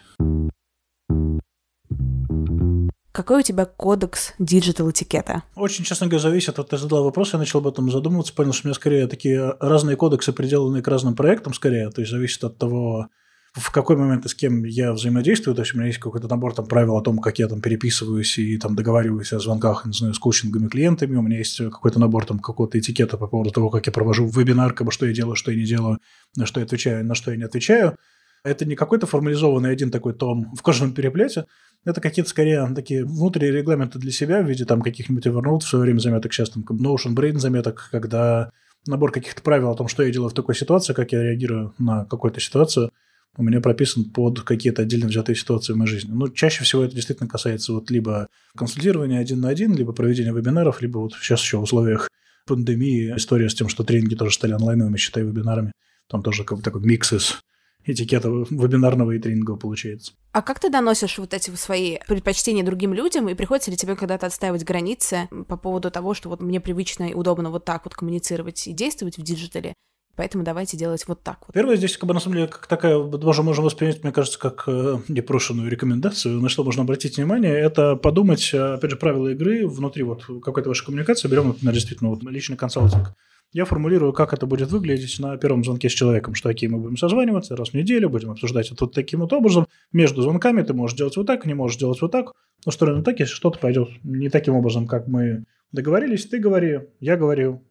Какой 3.12 3.40
у 3.40 3.42
тебя 3.42 3.64
кодекс 3.64 4.34
digital 4.38 4.90
этикета? 4.90 5.42
Очень, 5.56 5.84
честно 5.84 6.06
говоря, 6.06 6.22
зависит. 6.22 6.56
Вот 6.58 6.70
ты 6.70 6.78
задал 6.78 7.04
вопрос, 7.04 7.32
я 7.32 7.38
начал 7.38 7.58
об 7.58 7.66
этом 7.66 7.90
задумываться, 7.90 8.32
понял, 8.32 8.52
что 8.52 8.66
у 8.66 8.68
меня 8.68 8.74
скорее 8.74 9.06
такие 9.08 9.56
разные 9.60 9.96
кодексы, 9.96 10.32
приделанные 10.32 10.82
к 10.82 10.88
разным 10.88 11.16
проектам, 11.16 11.52
скорее. 11.52 11.90
То 11.90 12.00
есть 12.00 12.12
зависит 12.12 12.44
от 12.44 12.56
того, 12.56 13.08
в 13.52 13.70
какой 13.72 13.96
момент 13.96 14.24
и 14.26 14.28
с 14.28 14.34
кем 14.34 14.64
я 14.64 14.92
взаимодействую. 14.92 15.54
То 15.54 15.62
есть 15.62 15.74
у 15.74 15.78
меня 15.78 15.88
есть 15.88 15.98
какой-то 15.98 16.28
набор 16.28 16.54
там, 16.54 16.66
правил 16.66 16.96
о 16.96 17.02
том, 17.02 17.18
как 17.18 17.38
я 17.38 17.48
там 17.48 17.60
переписываюсь 17.60 18.38
и 18.38 18.58
там 18.58 18.76
договариваюсь 18.76 19.32
о 19.32 19.40
звонках, 19.40 19.86
не 19.86 19.92
знаю, 19.92 20.14
с 20.14 20.18
коучинговыми 20.18 20.68
клиентами. 20.68 21.16
У 21.16 21.22
меня 21.22 21.38
есть 21.38 21.56
какой-то 21.58 21.98
набор 21.98 22.26
там 22.26 22.38
какого-то 22.38 22.78
этикета 22.78 23.16
по 23.16 23.26
поводу 23.26 23.50
того, 23.50 23.70
как 23.70 23.86
я 23.86 23.92
провожу 23.92 24.26
вебинар, 24.26 24.72
как 24.72 24.86
бы, 24.86 24.92
что 24.92 25.06
я 25.06 25.12
делаю, 25.12 25.34
что 25.34 25.50
я 25.50 25.58
не 25.58 25.64
делаю, 25.64 25.98
на 26.36 26.46
что 26.46 26.60
я 26.60 26.66
отвечаю, 26.66 27.04
на 27.04 27.14
что 27.14 27.32
я 27.32 27.36
не 27.36 27.44
отвечаю. 27.44 27.96
Это 28.44 28.64
не 28.64 28.76
какой-то 28.76 29.06
формализованный 29.06 29.70
один 29.70 29.90
такой 29.90 30.14
том 30.14 30.54
в 30.54 30.62
каждом 30.62 30.94
переплете. 30.94 31.44
Это 31.84 32.00
какие-то 32.00 32.30
скорее 32.30 32.66
такие 32.74 33.04
внутренние 33.04 33.52
регламенты 33.52 33.98
для 33.98 34.12
себя 34.12 34.42
в 34.42 34.46
виде 34.46 34.64
там 34.64 34.82
каких-нибудь 34.82 35.26
Evernote 35.26 35.60
в 35.60 35.68
свое 35.68 35.82
время 35.82 35.98
заметок, 35.98 36.32
сейчас 36.32 36.50
там 36.50 36.62
Notion 36.62 37.14
Brain 37.14 37.38
заметок, 37.38 37.88
когда 37.90 38.50
набор 38.86 39.12
каких-то 39.12 39.42
правил 39.42 39.70
о 39.70 39.76
том, 39.76 39.88
что 39.88 40.02
я 40.02 40.10
делаю 40.10 40.30
в 40.30 40.34
такой 40.34 40.54
ситуации, 40.54 40.92
как 40.92 41.12
я 41.12 41.22
реагирую 41.22 41.74
на 41.78 42.04
какую-то 42.04 42.40
ситуацию, 42.40 42.90
у 43.40 43.42
меня 43.42 43.62
прописан 43.62 44.04
под 44.04 44.42
какие-то 44.42 44.82
отдельно 44.82 45.08
взятые 45.08 45.34
ситуации 45.34 45.72
в 45.72 45.76
моей 45.76 45.90
жизни. 45.90 46.12
Но 46.12 46.28
чаще 46.28 46.62
всего 46.62 46.84
это 46.84 46.94
действительно 46.94 47.26
касается 47.26 47.72
вот 47.72 47.90
либо 47.90 48.28
консультирования 48.54 49.18
один 49.18 49.40
на 49.40 49.48
один, 49.48 49.74
либо 49.74 49.94
проведения 49.94 50.30
вебинаров, 50.30 50.82
либо 50.82 50.98
вот 50.98 51.14
сейчас 51.14 51.40
еще 51.40 51.56
в 51.56 51.62
условиях 51.62 52.10
пандемии 52.46 53.14
история 53.16 53.48
с 53.48 53.54
тем, 53.54 53.70
что 53.70 53.82
тренинги 53.82 54.14
тоже 54.14 54.34
стали 54.34 54.52
онлайновыми, 54.52 54.98
считай, 54.98 55.22
вебинарами. 55.22 55.72
Там 56.06 56.22
тоже 56.22 56.44
как 56.44 56.62
такой 56.62 56.82
микс 56.82 57.14
из 57.14 57.40
этикета 57.86 58.28
вебинарного 58.28 59.12
и 59.12 59.18
тренингового 59.18 59.58
получается. 59.58 60.12
А 60.32 60.42
как 60.42 60.60
ты 60.60 60.68
доносишь 60.68 61.16
вот 61.16 61.32
эти 61.32 61.50
свои 61.56 61.96
предпочтения 62.06 62.62
другим 62.62 62.92
людям, 62.92 63.26
и 63.30 63.34
приходится 63.34 63.70
ли 63.70 63.78
тебе 63.78 63.96
когда-то 63.96 64.26
отстаивать 64.26 64.64
границы 64.64 65.30
по 65.48 65.56
поводу 65.56 65.90
того, 65.90 66.12
что 66.12 66.28
вот 66.28 66.42
мне 66.42 66.60
привычно 66.60 67.04
и 67.04 67.14
удобно 67.14 67.48
вот 67.48 67.64
так 67.64 67.86
вот 67.86 67.94
коммуницировать 67.94 68.66
и 68.66 68.74
действовать 68.74 69.16
в 69.16 69.22
диджитале, 69.22 69.72
Поэтому 70.16 70.44
давайте 70.44 70.76
делать 70.76 71.04
вот 71.06 71.22
так 71.22 71.38
вот. 71.46 71.54
Первое 71.54 71.76
здесь, 71.76 71.96
как 71.96 72.06
бы, 72.06 72.14
на 72.14 72.20
самом 72.20 72.36
деле, 72.36 72.48
как 72.48 72.66
такая, 72.66 73.02
даже 73.02 73.42
можем 73.42 73.64
воспринять, 73.64 74.02
мне 74.02 74.12
кажется, 74.12 74.38
как 74.38 74.64
э, 74.66 74.98
непрошенную 75.08 75.70
рекомендацию, 75.70 76.40
на 76.40 76.48
что 76.48 76.64
можно 76.64 76.82
обратить 76.82 77.16
внимание, 77.16 77.54
это 77.54 77.96
подумать, 77.96 78.50
э, 78.52 78.74
опять 78.74 78.90
же, 78.90 78.96
правила 78.96 79.28
игры 79.28 79.66
внутри 79.66 80.02
вот 80.02 80.24
какой-то 80.42 80.68
вашей 80.68 80.84
коммуникации. 80.84 81.28
Берем, 81.28 81.48
например, 81.48 81.74
действительно, 81.74 82.10
вот 82.10 82.22
личный 82.22 82.56
консалтинг 82.56 83.14
я 83.52 83.64
формулирую, 83.64 84.12
как 84.12 84.32
это 84.32 84.46
будет 84.46 84.70
выглядеть 84.70 85.18
на 85.18 85.36
первом 85.36 85.64
звонке 85.64 85.88
с 85.88 85.92
человеком, 85.92 86.34
что 86.34 86.48
такие 86.48 86.70
мы 86.70 86.78
будем 86.78 86.96
созваниваться 86.96 87.56
раз 87.56 87.70
в 87.70 87.74
неделю, 87.74 88.08
будем 88.08 88.30
обсуждать 88.30 88.70
это 88.70 88.84
вот 88.84 88.94
таким 88.94 89.20
вот 89.20 89.32
образом. 89.32 89.66
Между 89.92 90.22
звонками 90.22 90.62
ты 90.62 90.72
можешь 90.72 90.96
делать 90.96 91.16
вот 91.16 91.26
так, 91.26 91.46
не 91.46 91.54
можешь 91.54 91.78
делать 91.78 92.00
вот 92.00 92.12
так. 92.12 92.32
Устроено 92.64 93.02
так, 93.02 93.18
если 93.18 93.34
что-то 93.34 93.58
пойдет 93.58 93.88
не 94.04 94.28
таким 94.28 94.54
образом, 94.54 94.86
как 94.86 95.08
мы 95.08 95.44
договорились, 95.72 96.26
ты 96.26 96.38
говори, 96.38 96.80
я 97.00 97.16
говорю, 97.16 97.62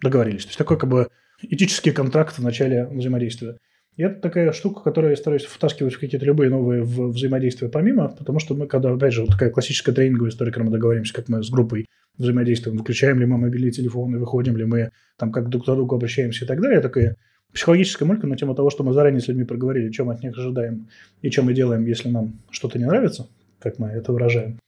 договорились. 0.00 0.44
То 0.44 0.48
есть 0.50 0.58
такой 0.58 0.78
как 0.78 0.88
бы 0.88 1.08
этический 1.42 1.92
контракт 1.92 2.38
в 2.38 2.42
начале 2.42 2.86
взаимодействия. 2.86 3.58
И 3.96 4.02
это 4.02 4.20
такая 4.20 4.52
штука, 4.52 4.82
которую 4.82 5.12
я 5.12 5.16
стараюсь 5.16 5.44
втаскивать 5.44 5.94
в 5.94 6.00
какие-то 6.00 6.26
любые 6.26 6.50
новые 6.50 6.82
взаимодействия 6.82 7.70
помимо, 7.70 8.08
потому 8.08 8.38
что 8.38 8.54
мы, 8.54 8.66
когда, 8.66 8.92
опять 8.92 9.14
же, 9.14 9.22
вот 9.22 9.30
такая 9.30 9.48
классическая 9.50 9.92
тренинговая 9.92 10.30
история, 10.30 10.52
когда 10.52 10.66
мы 10.66 10.72
договоримся, 10.72 11.14
как 11.14 11.28
мы 11.28 11.42
с 11.42 11.48
группой 11.48 11.86
взаимодействуем, 12.18 12.76
выключаем 12.76 13.18
ли 13.20 13.26
мы 13.26 13.38
мобильный 13.38 13.70
телефон 13.70 14.14
и 14.14 14.18
выходим 14.18 14.56
ли 14.56 14.64
мы, 14.66 14.90
там, 15.18 15.32
как 15.32 15.48
друг 15.48 15.64
к 15.64 15.66
другу 15.66 15.94
обращаемся 15.94 16.44
и 16.44 16.48
так 16.48 16.60
далее. 16.60 16.80
Такая 16.80 17.16
психологическая 17.54 18.06
мулька 18.06 18.26
на 18.26 18.36
тему 18.36 18.54
того, 18.54 18.68
что 18.68 18.84
мы 18.84 18.92
заранее 18.92 19.20
с 19.20 19.28
людьми 19.28 19.44
проговорили, 19.44 19.90
чем 19.90 20.10
от 20.10 20.22
них 20.22 20.36
ожидаем 20.36 20.88
и 21.22 21.30
чем 21.30 21.46
мы 21.46 21.54
делаем, 21.54 21.86
если 21.86 22.10
нам 22.10 22.34
что-то 22.50 22.78
не 22.78 22.84
нравится, 22.84 23.28
как 23.58 23.78
мы 23.78 23.88
это 23.88 24.12
выражаем. 24.12 24.58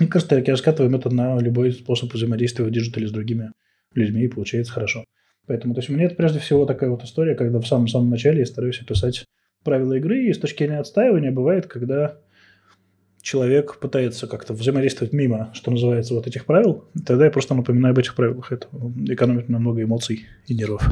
И, 0.00 0.06
кажется, 0.06 0.34
таки 0.34 0.50
раскатываем 0.50 0.96
это 0.96 1.08
на 1.10 1.38
любой 1.38 1.72
способ 1.72 2.12
взаимодействия 2.12 2.64
в 2.64 2.70
диджитале 2.70 3.06
с 3.06 3.12
другими 3.12 3.52
людьми, 3.94 4.24
и 4.24 4.28
получается 4.28 4.72
хорошо. 4.72 5.04
Поэтому, 5.46 5.74
то 5.74 5.80
есть, 5.80 5.88
меня 5.88 6.04
это 6.04 6.14
прежде 6.14 6.38
всего 6.38 6.66
такая 6.66 6.90
вот 6.90 7.02
история, 7.02 7.34
когда 7.34 7.58
в 7.58 7.66
самом-самом 7.66 8.10
начале 8.10 8.40
я 8.40 8.46
стараюсь 8.46 8.80
описать 8.80 9.24
правила 9.64 9.94
игры, 9.94 10.24
и 10.24 10.32
с 10.32 10.38
точки 10.38 10.64
зрения 10.64 10.78
отстаивания 10.78 11.32
бывает, 11.32 11.66
когда 11.66 12.18
человек 13.22 13.78
пытается 13.78 14.26
как-то 14.26 14.54
взаимодействовать 14.54 15.12
мимо, 15.12 15.50
что 15.52 15.70
называется, 15.70 16.14
вот 16.14 16.26
этих 16.26 16.46
правил, 16.46 16.88
тогда 17.06 17.26
я 17.26 17.30
просто 17.30 17.54
напоминаю 17.54 17.92
об 17.92 17.98
этих 17.98 18.14
правилах. 18.14 18.52
Это 18.52 18.68
экономит 19.06 19.48
мне 19.48 19.58
много 19.58 19.82
эмоций 19.82 20.26
и 20.46 20.54
нервов. 20.54 20.82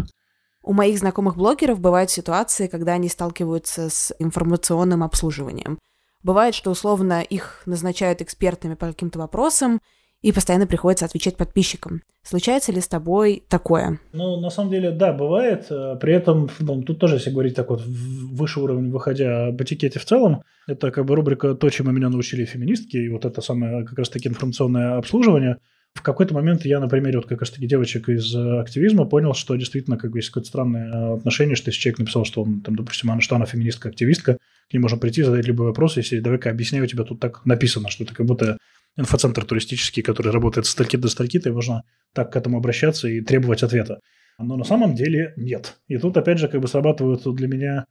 У 0.62 0.72
моих 0.74 0.98
знакомых 0.98 1.36
блогеров 1.36 1.80
бывают 1.80 2.10
ситуации, 2.10 2.66
когда 2.66 2.92
они 2.92 3.08
сталкиваются 3.08 3.88
с 3.88 4.14
информационным 4.18 5.02
обслуживанием. 5.02 5.78
Бывает, 6.22 6.54
что 6.54 6.70
условно 6.70 7.22
их 7.22 7.62
назначают 7.64 8.20
экспертами 8.20 8.74
по 8.74 8.88
каким-то 8.88 9.18
вопросам, 9.20 9.80
и 10.22 10.32
постоянно 10.32 10.66
приходится 10.66 11.04
отвечать 11.04 11.36
подписчикам. 11.36 12.02
Случается 12.22 12.72
ли 12.72 12.80
с 12.80 12.88
тобой 12.88 13.42
такое? 13.48 14.00
Ну, 14.12 14.40
на 14.40 14.50
самом 14.50 14.70
деле, 14.70 14.90
да, 14.90 15.12
бывает. 15.12 15.66
Э, 15.70 15.96
при 16.00 16.12
этом, 16.12 16.50
ну, 16.58 16.82
тут 16.82 16.98
тоже, 16.98 17.16
если 17.16 17.30
говорить 17.30 17.54
так 17.54 17.70
вот, 17.70 17.82
выше 17.86 18.60
уровень, 18.60 18.90
выходя 18.90 19.46
об 19.46 19.62
этикете 19.62 19.98
в 19.98 20.04
целом, 20.04 20.42
это 20.66 20.90
как 20.90 21.06
бы 21.06 21.14
рубрика 21.14 21.54
«То, 21.54 21.70
чему 21.70 21.92
меня 21.92 22.08
научили 22.08 22.44
феминистки», 22.44 22.96
и 22.96 23.08
вот 23.08 23.24
это 23.24 23.40
самое 23.40 23.84
как 23.84 23.98
раз-таки 23.98 24.28
информационное 24.28 24.98
обслуживание. 24.98 25.58
В 25.94 26.02
какой-то 26.02 26.34
момент 26.34 26.64
я 26.64 26.80
на 26.80 26.88
примере 26.88 27.18
вот 27.18 27.26
как 27.26 27.40
раз-таки 27.40 27.66
девочек 27.66 28.08
из 28.08 28.34
э, 28.34 28.60
активизма 28.60 29.04
понял, 29.04 29.34
что 29.34 29.56
действительно 29.56 29.96
как 29.96 30.10
бы 30.10 30.18
есть 30.18 30.28
какое-то 30.28 30.48
странное 30.48 30.92
э, 30.92 31.14
отношение, 31.14 31.56
что 31.56 31.70
если 31.70 31.80
человек 31.80 32.00
написал, 32.00 32.24
что 32.24 32.42
он, 32.42 32.60
там, 32.60 32.76
допустим, 32.76 33.10
она, 33.10 33.20
что 33.20 33.36
она 33.36 33.46
феминистка, 33.46 33.88
активистка, 33.88 34.38
к 34.68 34.74
ней 34.74 34.80
можно 34.80 34.98
прийти, 34.98 35.22
задать 35.22 35.46
любой 35.46 35.66
вопрос, 35.66 35.96
если 35.96 36.20
давай-ка 36.20 36.50
объясняю, 36.50 36.84
у 36.84 36.86
тебя 36.86 37.04
тут 37.04 37.20
так 37.20 37.46
написано, 37.46 37.88
что 37.88 38.04
это 38.04 38.14
как 38.14 38.26
будто 38.26 38.58
инфоцентр 38.98 39.44
туристический, 39.44 40.02
который 40.02 40.32
работает 40.32 40.66
с 40.66 40.70
стальки 40.70 40.96
до 40.96 41.08
стальки, 41.08 41.38
то 41.38 41.52
можно 41.52 41.82
так 42.12 42.32
к 42.32 42.36
этому 42.36 42.58
обращаться 42.58 43.08
и 43.08 43.20
требовать 43.20 43.62
ответа. 43.62 44.00
Но 44.38 44.56
на 44.56 44.64
самом 44.64 44.94
деле 44.94 45.32
нет. 45.36 45.78
И 45.88 45.96
тут, 45.98 46.16
опять 46.16 46.38
же, 46.38 46.48
как 46.48 46.60
бы 46.60 46.68
срабатывают 46.68 47.22
для 47.34 47.48
меня, 47.48 47.86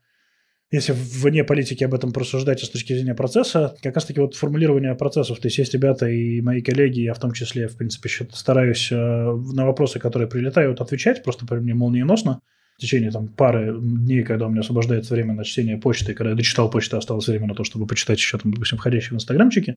если 0.72 0.94
вне 0.94 1.44
политики 1.44 1.84
об 1.84 1.94
этом 1.94 2.12
просуждать 2.12 2.62
с 2.62 2.70
точки 2.70 2.94
зрения 2.94 3.16
процесса, 3.16 3.76
как 3.82 3.96
раз-таки 3.96 4.20
вот 4.20 4.36
формулирование 4.36 4.96
процессов. 4.96 5.40
То 5.40 5.48
есть 5.48 5.58
есть 5.58 5.74
ребята 5.74 6.08
и 6.08 6.42
мои 6.42 6.62
коллеги, 6.62 7.02
я 7.02 7.14
в 7.14 7.20
том 7.20 7.32
числе, 7.32 7.68
в 7.68 7.78
принципе, 7.78 8.10
стараюсь 8.34 8.92
э, 8.92 8.96
на 8.96 9.66
вопросы, 9.66 10.00
которые 10.00 10.28
прилетают, 10.28 10.82
отвечать 10.82 11.24
просто 11.24 11.46
при 11.46 11.60
мне 11.60 11.74
молниеносно 11.74 12.42
в 12.78 12.82
течение 12.82 13.12
там, 13.12 13.30
пары 13.30 13.76
дней, 13.80 14.24
когда 14.24 14.46
у 14.46 14.50
меня 14.50 14.62
освобождается 14.62 15.14
время 15.16 15.34
на 15.34 15.44
чтение 15.44 15.78
почты, 15.78 16.14
когда 16.14 16.32
я 16.32 16.36
дочитал 16.36 16.70
почту, 16.70 16.98
осталось 16.98 17.28
время 17.28 17.48
на 17.48 17.56
то, 17.56 17.64
чтобы 17.64 17.88
почитать 17.88 18.20
еще, 18.20 18.38
там, 18.38 18.54
допустим, 18.54 18.78
входящие 18.78 19.12
в 19.12 19.16
инстаграмчики. 19.16 19.76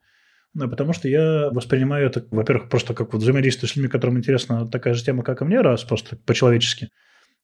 Ну, 0.55 0.69
потому 0.69 0.93
что 0.93 1.09
я 1.09 1.51
воспринимаю 1.51 2.07
это, 2.07 2.27
во-первых, 2.31 2.69
просто 2.69 2.93
как 2.93 3.13
вот 3.13 3.23
взаимодействие 3.23 3.69
с 3.69 3.77
людьми, 3.77 3.89
которым 3.89 4.19
интересна 4.19 4.67
такая 4.67 4.95
же 4.95 5.05
тема, 5.05 5.23
как 5.23 5.43
и 5.43 5.45
мне, 5.45 5.61
раз, 5.61 5.85
просто 5.85 6.17
по-человечески. 6.17 6.89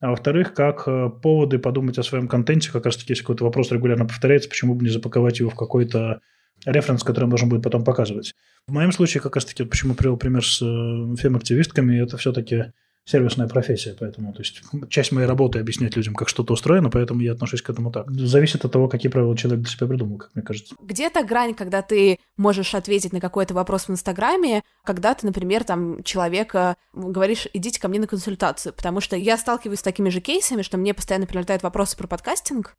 а 0.00 0.10
во-вторых, 0.10 0.54
как 0.54 0.88
э, 0.88 1.10
поводы 1.22 1.58
подумать 1.58 1.98
о 1.98 2.02
своем 2.02 2.26
контенте, 2.28 2.72
как 2.72 2.84
раз-таки, 2.84 3.12
если 3.12 3.22
какой-то 3.22 3.44
вопрос 3.44 3.70
регулярно 3.70 4.06
повторяется, 4.06 4.48
почему 4.48 4.75
бы 4.75 4.84
не 4.84 4.90
запаковать 4.90 5.38
его 5.38 5.50
в 5.50 5.54
какой-то 5.54 6.20
референс, 6.64 7.04
который 7.04 7.28
должен 7.28 7.48
будет 7.48 7.62
потом 7.62 7.84
показывать. 7.84 8.34
В 8.66 8.72
моем 8.72 8.90
случае, 8.90 9.22
как 9.22 9.36
раз-таки, 9.36 9.64
почему 9.64 9.94
привел 9.94 10.16
пример 10.16 10.44
с 10.44 10.60
э, 10.60 11.16
фем-активистками, 11.16 12.02
это 12.02 12.16
все-таки 12.16 12.72
сервисная 13.06 13.46
профессия, 13.46 13.96
поэтому 13.98 14.32
то 14.32 14.40
есть 14.40 14.62
часть 14.90 15.12
моей 15.12 15.28
работы 15.28 15.60
объяснять 15.60 15.96
людям, 15.96 16.14
как 16.14 16.28
что-то 16.28 16.52
устроено, 16.52 16.90
поэтому 16.90 17.20
я 17.20 17.32
отношусь 17.32 17.62
к 17.62 17.70
этому 17.70 17.92
так. 17.92 18.10
Зависит 18.10 18.64
от 18.64 18.72
того, 18.72 18.88
какие 18.88 19.10
правила 19.10 19.36
человек 19.36 19.62
для 19.62 19.72
себя 19.72 19.86
придумал, 19.86 20.18
как 20.18 20.30
мне 20.34 20.42
кажется. 20.42 20.75
Где-то 20.82 21.22
грань, 21.22 21.54
когда 21.54 21.82
ты 21.82 22.18
можешь 22.36 22.75
ответить 22.75 23.12
на 23.12 23.20
какой-то 23.20 23.54
вопрос 23.54 23.86
в 23.86 23.90
Инстаграме, 23.90 24.62
когда 24.84 25.14
ты, 25.14 25.25
например, 25.25 25.62
там 25.62 26.02
человека 26.02 26.76
говоришь, 26.92 27.46
идите 27.54 27.80
ко 27.80 27.86
мне 27.86 28.00
на 28.00 28.08
консультацию, 28.08 28.72
потому 28.72 29.00
что 29.00 29.16
я 29.16 29.38
сталкиваюсь 29.38 29.78
с 29.78 29.82
такими 29.82 30.08
же 30.08 30.20
кейсами, 30.20 30.62
что 30.62 30.76
мне 30.76 30.92
постоянно 30.92 31.26
прилетают 31.26 31.62
вопросы 31.62 31.96
про 31.96 32.08
подкастинг, 32.08 32.75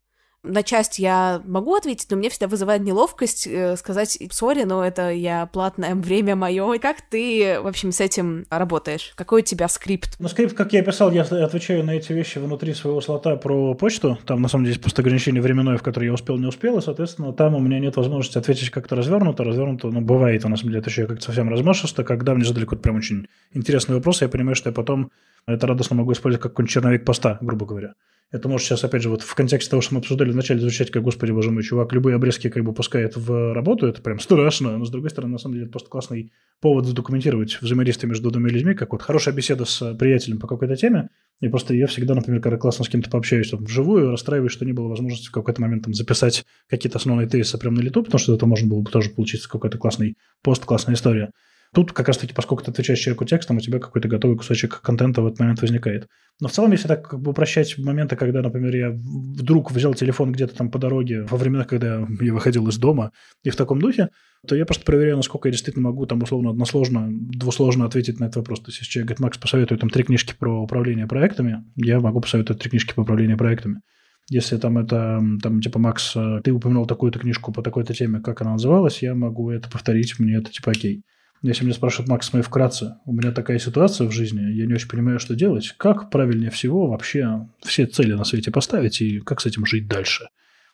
на 0.48 0.64
часть 0.64 1.00
я 1.00 1.42
могу 1.46 1.76
ответить, 1.76 2.10
но 2.10 2.18
мне 2.18 2.30
всегда 2.30 2.48
вызывает 2.48 2.82
неловкость 2.82 3.48
э, 3.48 3.76
сказать, 3.78 4.18
сори, 4.32 4.64
но 4.64 4.84
это 4.84 5.12
я 5.12 5.46
платное 5.48 5.96
время 5.96 6.36
мое. 6.36 6.80
Как 6.80 7.02
ты, 7.02 7.60
в 7.62 7.68
общем, 7.68 7.92
с 7.92 8.02
этим 8.02 8.46
работаешь? 8.50 9.14
Какой 9.16 9.42
у 9.42 9.46
тебя 9.46 9.68
скрипт? 9.68 10.16
Ну, 10.20 10.28
скрипт, 10.28 10.56
как 10.56 10.74
я 10.74 10.84
писал, 10.84 11.12
я 11.12 11.22
отвечаю 11.22 11.84
на 11.84 11.92
эти 11.92 12.14
вещи 12.14 12.38
внутри 12.38 12.74
своего 12.74 13.02
слота 13.02 13.36
про 13.36 13.74
почту. 13.74 14.18
Там, 14.26 14.42
на 14.42 14.48
самом 14.48 14.66
деле, 14.66 14.80
просто 14.80 15.02
ограничение 15.02 15.42
временное, 15.42 15.78
в 15.78 15.84
которое 15.84 16.08
я 16.08 16.14
успел, 16.14 16.38
не 16.38 16.48
успел, 16.48 16.78
и, 16.78 16.82
соответственно, 16.82 17.34
там 17.34 17.56
у 17.56 17.60
меня 17.60 17.80
нет 17.80 17.96
возможности 17.96 18.38
ответить 18.38 18.70
как-то 18.70 18.96
развернуто. 18.96 19.44
Развернуто, 19.44 19.88
ну, 19.88 20.02
бывает, 20.02 20.44
на 20.44 20.56
самом 20.56 20.70
деле, 20.70 20.80
отвечаю 20.80 21.08
как-то 21.08 21.26
совсем 21.26 21.50
размашисто. 21.50 22.04
Когда 22.04 22.34
мне 22.34 22.46
задали 22.46 22.66
какой-то 22.66 22.84
прям 22.84 22.96
очень 22.96 23.28
интересный 23.54 23.96
вопрос, 23.96 24.22
я 24.22 24.30
понимаю, 24.30 24.56
что 24.56 24.70
я 24.70 24.74
потом 24.74 25.12
это 25.48 25.66
радостно 25.66 25.96
могу 25.96 26.12
использовать 26.12 26.42
как 26.42 26.52
какой-нибудь 26.52 26.74
черновик 26.74 27.06
поста, 27.06 27.38
грубо 27.42 27.66
говоря. 27.66 27.94
Это 28.30 28.50
может 28.50 28.68
сейчас, 28.68 28.84
опять 28.84 29.02
же, 29.02 29.10
вот 29.10 29.22
в 29.22 29.36
контексте 29.36 29.72
того, 29.72 29.82
что 29.82 29.94
мы 29.94 30.00
обсуждали 30.00 30.32
вначале, 30.32 30.60
звучать 30.60 30.92
как, 30.92 31.02
господи, 31.02 31.32
боже 31.32 31.50
мой, 31.50 31.64
чувак, 31.64 31.94
любые 31.94 32.18
обрезки 32.18 32.50
как 32.50 32.66
бы 32.66 32.74
пускает 32.74 33.16
в 33.16 33.54
работу, 33.54 33.88
это 33.88 34.02
прям 34.02 34.20
страшно, 34.20 34.78
но 34.78 34.84
с 34.84 34.90
другой 34.90 35.12
стороны, 35.12 35.32
на 35.32 35.38
самом 35.38 35.54
деле, 35.54 35.66
это 35.66 35.72
просто 35.72 35.90
классный 35.90 36.34
повод 36.60 36.86
задокументировать 36.86 37.58
взаимодействие 37.62 38.10
между 38.10 38.30
двумя 38.30 38.50
людьми, 38.50 38.74
как 38.74 38.92
вот 38.92 39.02
хорошая 39.02 39.34
беседа 39.34 39.64
с 39.64 39.94
приятелем 39.94 40.40
по 40.40 40.48
какой-то 40.48 40.76
теме, 40.76 41.10
и 41.40 41.48
просто 41.48 41.74
я 41.74 41.88
всегда, 41.88 42.16
например, 42.16 42.42
когда 42.42 42.58
классно 42.58 42.84
с 42.84 42.90
кем-то 42.90 43.10
пообщаюсь 43.10 43.50
там, 43.50 43.64
вживую, 43.64 44.12
расстраиваюсь, 44.12 44.52
что 44.52 44.66
не 44.66 44.74
было 44.74 44.90
возможности 44.90 45.30
в 45.30 45.32
какой-то 45.32 45.62
момент 45.62 45.86
там, 45.86 45.94
записать 45.94 46.46
какие-то 46.68 46.98
основные 46.98 47.30
тезисы 47.30 47.58
прямо 47.58 47.78
на 47.78 47.82
лету, 47.82 48.04
потому 48.04 48.20
что 48.20 48.36
это 48.36 48.46
можно 48.46 48.68
было 48.68 48.82
бы 48.82 48.92
тоже 48.92 49.10
получиться 49.10 49.48
какой-то 49.48 49.78
классный 49.78 50.18
пост, 50.42 50.66
классная 50.66 50.96
история. 50.96 51.32
Тут 51.74 51.92
как 51.92 52.08
раз-таки, 52.08 52.34
поскольку 52.34 52.64
ты 52.64 52.72
отвечаешь 52.72 53.00
человеку 53.00 53.26
текстом, 53.26 53.58
у 53.58 53.60
тебя 53.60 53.80
какой-то 53.80 54.08
готовый 54.08 54.38
кусочек 54.38 54.82
контента 54.82 55.22
в 55.22 55.28
этот 55.28 55.40
момент 55.40 55.62
возникает. 55.62 56.08
Но 56.40 56.48
в 56.48 56.52
целом, 56.52 56.72
если 56.72 56.88
так 56.88 57.10
как 57.10 57.20
бы 57.20 57.32
упрощать 57.32 57.78
моменты, 57.78 58.16
когда, 58.16 58.42
например, 58.42 58.76
я 58.76 58.92
вдруг 58.92 59.72
взял 59.72 59.94
телефон 59.94 60.32
где-то 60.32 60.56
там 60.56 60.70
по 60.70 60.80
дороге, 60.80 61.24
во 61.24 61.38
временах, 61.38 61.68
когда 61.68 62.06
я 62.22 62.34
выходил 62.34 62.68
из 62.68 62.78
дома, 62.78 63.12
и 63.44 63.50
в 63.50 63.56
таком 63.56 63.80
духе, 63.80 64.10
то 64.48 64.56
я 64.56 64.66
просто 64.66 64.86
проверяю, 64.86 65.18
насколько 65.18 65.48
я 65.48 65.52
действительно 65.52 65.90
могу 65.90 66.06
там 66.06 66.22
условно 66.22 66.52
односложно, 66.52 67.08
двусложно 67.10 67.86
ответить 67.86 68.20
на 68.20 68.26
этот 68.26 68.38
вопрос. 68.38 68.60
То 68.60 68.70
есть, 68.70 68.80
если 68.80 68.92
человек 68.92 69.08
говорит, 69.08 69.20
Макс, 69.20 69.38
посоветуй 69.38 69.78
там 69.78 69.90
три 69.90 70.04
книжки 70.04 70.36
про 70.38 70.62
управление 70.62 71.08
проектами, 71.08 71.66
я 71.76 72.00
могу 72.00 72.22
посоветовать 72.22 72.62
три 72.62 72.70
книжки 72.70 72.94
по 72.94 73.02
управлению 73.02 73.38
проектами. 73.38 73.82
Если 74.30 74.58
там 74.58 74.78
это, 74.78 75.22
там, 75.42 75.62
типа, 75.62 75.80
Макс, 75.80 76.16
ты 76.44 76.52
упомянул 76.52 76.86
такую-то 76.86 77.18
книжку 77.18 77.52
по 77.52 77.64
такой-то 77.64 77.94
теме, 77.94 78.20
как 78.20 78.42
она 78.42 78.52
называлась, 78.52 79.02
я 79.02 79.16
могу 79.16 79.50
это 79.50 79.70
повторить, 79.70 80.20
мне 80.20 80.36
это, 80.36 80.52
типа, 80.52 80.72
окей. 80.72 81.04
Если 81.44 81.64
меня 81.64 81.76
спрашивают, 81.76 82.10
Макс, 82.10 82.34
мой 82.34 82.42
вкратце, 82.42 82.98
у 83.06 83.14
меня 83.14 83.32
такая 83.32 83.60
ситуация 83.60 84.08
в 84.08 84.12
жизни, 84.12 84.42
я 84.52 84.66
не 84.66 84.74
очень 84.74 84.90
понимаю, 84.90 85.20
что 85.20 85.36
делать. 85.36 85.76
Как 85.78 86.10
правильнее 86.10 86.50
всего 86.50 86.88
вообще 86.88 87.48
все 87.62 87.86
цели 87.86 88.14
на 88.14 88.24
свете 88.24 88.52
поставить 88.52 89.02
и 89.02 89.20
как 89.20 89.42
с 89.42 89.46
этим 89.46 89.66
жить 89.66 89.88
дальше? 89.88 90.30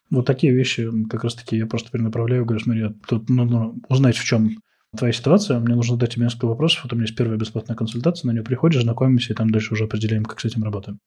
Вот 0.09 0.25
такие 0.25 0.53
вещи 0.53 0.89
как 1.09 1.23
раз-таки 1.23 1.57
я 1.57 1.65
просто 1.65 1.91
перенаправляю, 1.91 2.45
говорю, 2.45 2.63
смотри, 2.63 2.89
тут 3.07 3.29
нужно 3.29 3.73
узнать, 3.89 4.15
в 4.15 4.23
чем 4.23 4.57
твоя 4.95 5.11
ситуация, 5.11 5.59
мне 5.59 5.75
нужно 5.75 5.97
дать 5.97 6.13
тебе 6.13 6.25
несколько 6.25 6.45
вопросов, 6.45 6.83
вот 6.83 6.93
у 6.93 6.95
меня 6.95 7.05
есть 7.05 7.15
первая 7.15 7.37
бесплатная 7.37 7.75
консультация, 7.75 8.27
на 8.27 8.31
нее 8.31 8.43
приходишь, 8.43 8.83
знакомимся, 8.83 9.33
и 9.33 9.35
там 9.35 9.49
дальше 9.49 9.73
уже 9.73 9.85
определяем, 9.85 10.23
как 10.23 10.39
с 10.39 10.45
этим 10.45 10.63
работаем. 10.63 10.99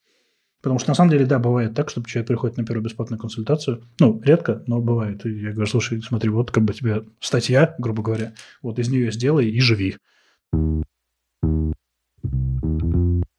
Потому 0.67 0.81
что 0.81 0.91
на 0.91 0.97
самом 0.97 1.11
деле, 1.11 1.27
да, 1.27 1.39
бывает 1.39 1.75
так, 1.75 1.91
что 1.91 2.03
человек 2.03 2.27
приходит 2.27 2.57
на 2.57 2.65
первую 2.65 2.83
бесплатную 2.83 3.21
консультацию. 3.21 3.85
Ну, 4.01 4.21
редко, 4.25 4.65
но 4.67 4.81
бывает. 4.81 5.25
И 5.25 5.31
я 5.31 5.53
говорю, 5.53 5.71
слушай, 5.71 6.03
смотри, 6.03 6.29
вот 6.29 6.51
как 6.51 6.65
бы 6.65 6.75
тебе 6.75 7.05
статья, 7.21 7.77
грубо 7.79 8.03
говоря, 8.03 8.33
вот 8.63 8.81
из 8.81 8.89
нее 8.89 9.13
сделай 9.13 9.49
и 9.49 9.61
живи. 9.61 9.97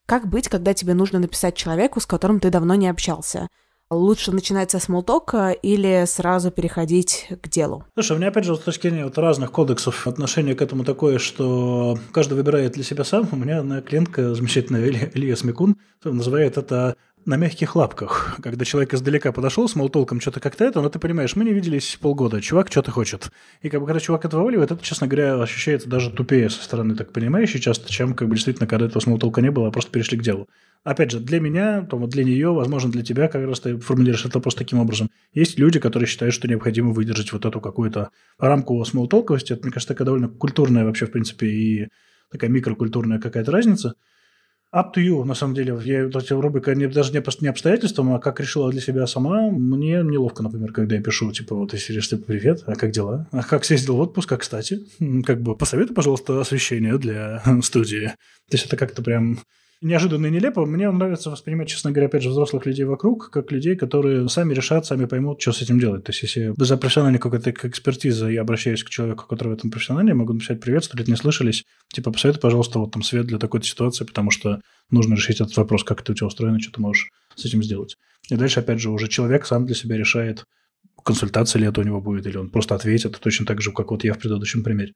Как 0.06 0.30
быть, 0.30 0.48
когда 0.48 0.74
тебе 0.74 0.94
нужно 0.94 1.20
написать 1.20 1.58
человеку, 1.58 2.00
с 2.00 2.06
которым 2.06 2.40
ты 2.40 2.50
давно 2.50 2.76
не 2.76 2.88
общался? 2.88 3.50
Лучше 3.90 4.32
начинать 4.32 4.72
со 4.72 4.80
смолтока 4.80 5.52
или 5.52 6.06
сразу 6.08 6.50
переходить 6.50 7.28
к 7.42 7.50
делу? 7.50 7.84
Слушай, 7.96 8.14
у 8.14 8.20
меня, 8.20 8.30
опять 8.30 8.46
же, 8.46 8.56
с 8.56 8.60
точки 8.60 8.88
зрения 8.88 9.04
вот 9.04 9.18
разных 9.18 9.52
кодексов 9.52 10.08
отношение 10.08 10.56
к 10.56 10.62
этому 10.62 10.86
такое, 10.86 11.20
что 11.20 12.00
каждый 12.14 12.36
выбирает 12.36 12.72
для 12.72 12.86
себя 12.86 13.04
сам. 13.04 13.28
У 13.34 13.36
меня 13.36 13.60
одна 13.60 13.82
клиентка, 13.82 14.34
замечательная 14.34 14.88
Илья 15.14 15.36
Смекун, 15.36 15.76
называет 16.06 16.58
это 16.58 16.96
на 17.28 17.36
мягких 17.36 17.76
лапках, 17.76 18.40
когда 18.42 18.64
человек 18.64 18.94
издалека 18.94 19.34
подошел 19.34 19.68
с 19.68 19.76
молтолком 19.76 20.22
что-то 20.22 20.40
как-то 20.40 20.64
это, 20.64 20.82
но 20.82 20.88
ты 20.88 20.98
понимаешь, 20.98 21.36
мы 21.36 21.44
не 21.44 21.52
виделись 21.52 21.98
полгода, 22.00 22.42
чувак 22.42 22.72
что-то 22.72 22.92
хочет. 22.92 23.32
И 23.62 23.70
как 23.70 23.82
бы 23.82 23.86
когда 23.86 24.00
чувак 24.00 24.24
это 24.24 24.38
вываливает, 24.38 24.72
это, 24.72 24.82
честно 24.82 25.08
говоря, 25.08 25.42
ощущается 25.42 25.90
даже 25.90 26.10
тупее 26.10 26.50
со 26.50 26.64
стороны 26.64 26.96
так 26.96 27.12
понимающей 27.12 27.60
часто, 27.60 27.92
чем 27.92 28.14
как 28.14 28.30
бы 28.30 28.36
действительно, 28.36 28.66
когда 28.66 28.86
этого 28.86 29.02
смолтолка 29.02 29.42
не 29.42 29.52
было, 29.52 29.68
а 29.68 29.72
просто 29.72 29.92
перешли 29.92 30.18
к 30.18 30.24
делу. 30.24 30.48
Опять 30.86 31.12
же, 31.12 31.20
для 31.20 31.42
меня, 31.42 31.82
то 31.82 31.98
вот 31.98 32.12
для 32.12 32.24
нее, 32.24 32.54
возможно, 32.54 32.90
для 32.90 33.04
тебя, 33.04 33.28
как 33.28 33.46
раз 33.46 33.60
ты 33.60 33.78
формулируешь 33.78 34.24
это 34.24 34.40
просто 34.40 34.60
таким 34.60 34.80
образом. 34.80 35.10
Есть 35.34 35.60
люди, 35.60 35.82
которые 35.82 36.08
считают, 36.08 36.34
что 36.34 36.48
необходимо 36.48 36.94
выдержать 36.94 37.34
вот 37.34 37.44
эту 37.44 37.60
какую-то 37.60 38.12
рамку 38.40 38.84
смолтолковости. 38.86 39.52
Это, 39.52 39.64
мне 39.64 39.74
кажется, 39.74 39.94
такая 39.94 40.06
довольно 40.06 40.30
культурная 40.30 40.86
вообще, 40.86 41.08
в 41.08 41.12
принципе, 41.12 41.48
и 41.48 41.88
такая 42.32 42.50
микрокультурная 42.50 43.20
какая-то 43.20 43.52
разница. 43.52 43.96
Up 44.76 44.94
to 44.94 45.02
you, 45.02 45.24
на 45.24 45.34
самом 45.34 45.54
деле. 45.54 45.80
Я, 45.86 46.08
эта 46.08 46.36
рубрика 46.36 46.76
не, 46.76 46.88
даже 46.88 47.14
не, 47.14 47.24
не 47.42 47.48
обстоятельством, 47.48 48.14
а 48.14 48.20
как 48.20 48.42
решила 48.42 48.70
для 48.70 48.82
себя 48.82 49.08
сама. 49.08 49.50
Мне 49.50 50.04
неловко, 50.04 50.44
например, 50.44 50.74
когда 50.74 50.96
я 50.96 51.02
пишу, 51.02 51.32
типа, 51.32 51.56
вот, 51.56 51.72
если 51.72 51.98
типа, 52.00 52.26
привет, 52.26 52.64
а 52.68 52.76
как 52.76 52.92
дела? 52.92 53.28
А 53.32 53.44
как 53.44 53.64
съездил 53.64 53.96
в 53.96 54.02
отпуск, 54.02 54.30
а 54.34 54.38
кстати? 54.38 54.80
Как 55.26 55.42
бы 55.42 55.56
посоветуй, 55.56 55.96
пожалуйста, 55.96 56.42
освещение 56.42 56.98
для 56.98 57.42
студии. 57.62 58.08
То 58.50 58.56
есть 58.56 58.66
это 58.66 58.76
как-то 58.76 59.02
прям 59.02 59.40
неожиданно 59.82 60.28
и 60.28 60.32
нелепо. 60.32 60.66
Мне 60.66 60.90
нравится 60.90 61.30
воспринимать, 61.30 61.68
честно 61.68 61.92
говоря, 61.92 62.08
опять 62.08 62.24
же, 62.24 62.30
взрослых 62.30 62.66
людей 62.66 62.86
вокруг, 62.86 63.30
как 63.30 63.52
людей, 63.52 63.76
которые 63.76 64.28
сами 64.30 64.54
решат, 64.54 64.86
сами 64.86 65.06
поймут, 65.06 65.42
что 65.42 65.54
с 65.54 65.62
этим 65.62 65.80
делать. 65.80 66.04
То 66.04 66.12
есть, 66.12 66.24
если 66.24 66.54
за 66.58 66.78
профессиональной 66.78 67.20
какой-то 67.20 67.52
экспертизой 67.52 68.34
я 68.34 68.42
обращаюсь 68.42 68.84
к 68.84 68.90
человеку, 68.90 69.26
который 69.28 69.50
в 69.50 69.54
этом 69.54 69.72
профессиональный, 69.72 70.10
я 70.10 70.16
могу 70.16 70.34
написать 70.34 70.60
«Привет, 70.60 70.84
сто 70.84 70.98
лет 70.98 71.08
не 71.08 71.16
слышались, 71.16 71.64
типа, 71.94 72.12
посоветуй, 72.12 72.42
пожалуйста, 72.42 72.80
вот 72.80 72.92
там 72.92 73.04
свет 73.04 73.26
для 73.26 73.38
такой-то 73.38 73.66
ситуации, 73.66 74.06
потому 74.06 74.32
что 74.32 74.62
нужно 74.90 75.16
решить 75.16 75.42
этот 75.42 75.56
вопрос, 75.58 75.84
как 75.84 76.02
это 76.02 76.12
у 76.12 76.16
тебя 76.16 76.28
устроено, 76.28 76.60
что 76.60 76.72
ты 76.72 76.82
можешь 76.82 77.10
с 77.36 77.46
этим 77.46 77.64
сделать». 77.64 77.96
И 78.30 78.36
дальше, 78.36 78.60
опять 78.60 78.80
же, 78.80 78.90
уже 78.90 79.08
человек 79.08 79.46
сам 79.46 79.66
для 79.66 79.76
себя 79.76 79.98
решает, 79.98 80.44
консультация 81.04 81.60
ли 81.60 81.68
это 81.68 81.82
у 81.82 81.84
него 81.84 82.02
будет, 82.02 82.26
или 82.26 82.38
он 82.38 82.50
просто 82.50 82.76
ответит, 82.76 83.18
точно 83.20 83.46
так 83.46 83.62
же, 83.62 83.72
как 83.72 83.92
вот 83.92 84.04
я 84.04 84.14
в 84.14 84.20
предыдущем 84.20 84.64
примере. 84.64 84.94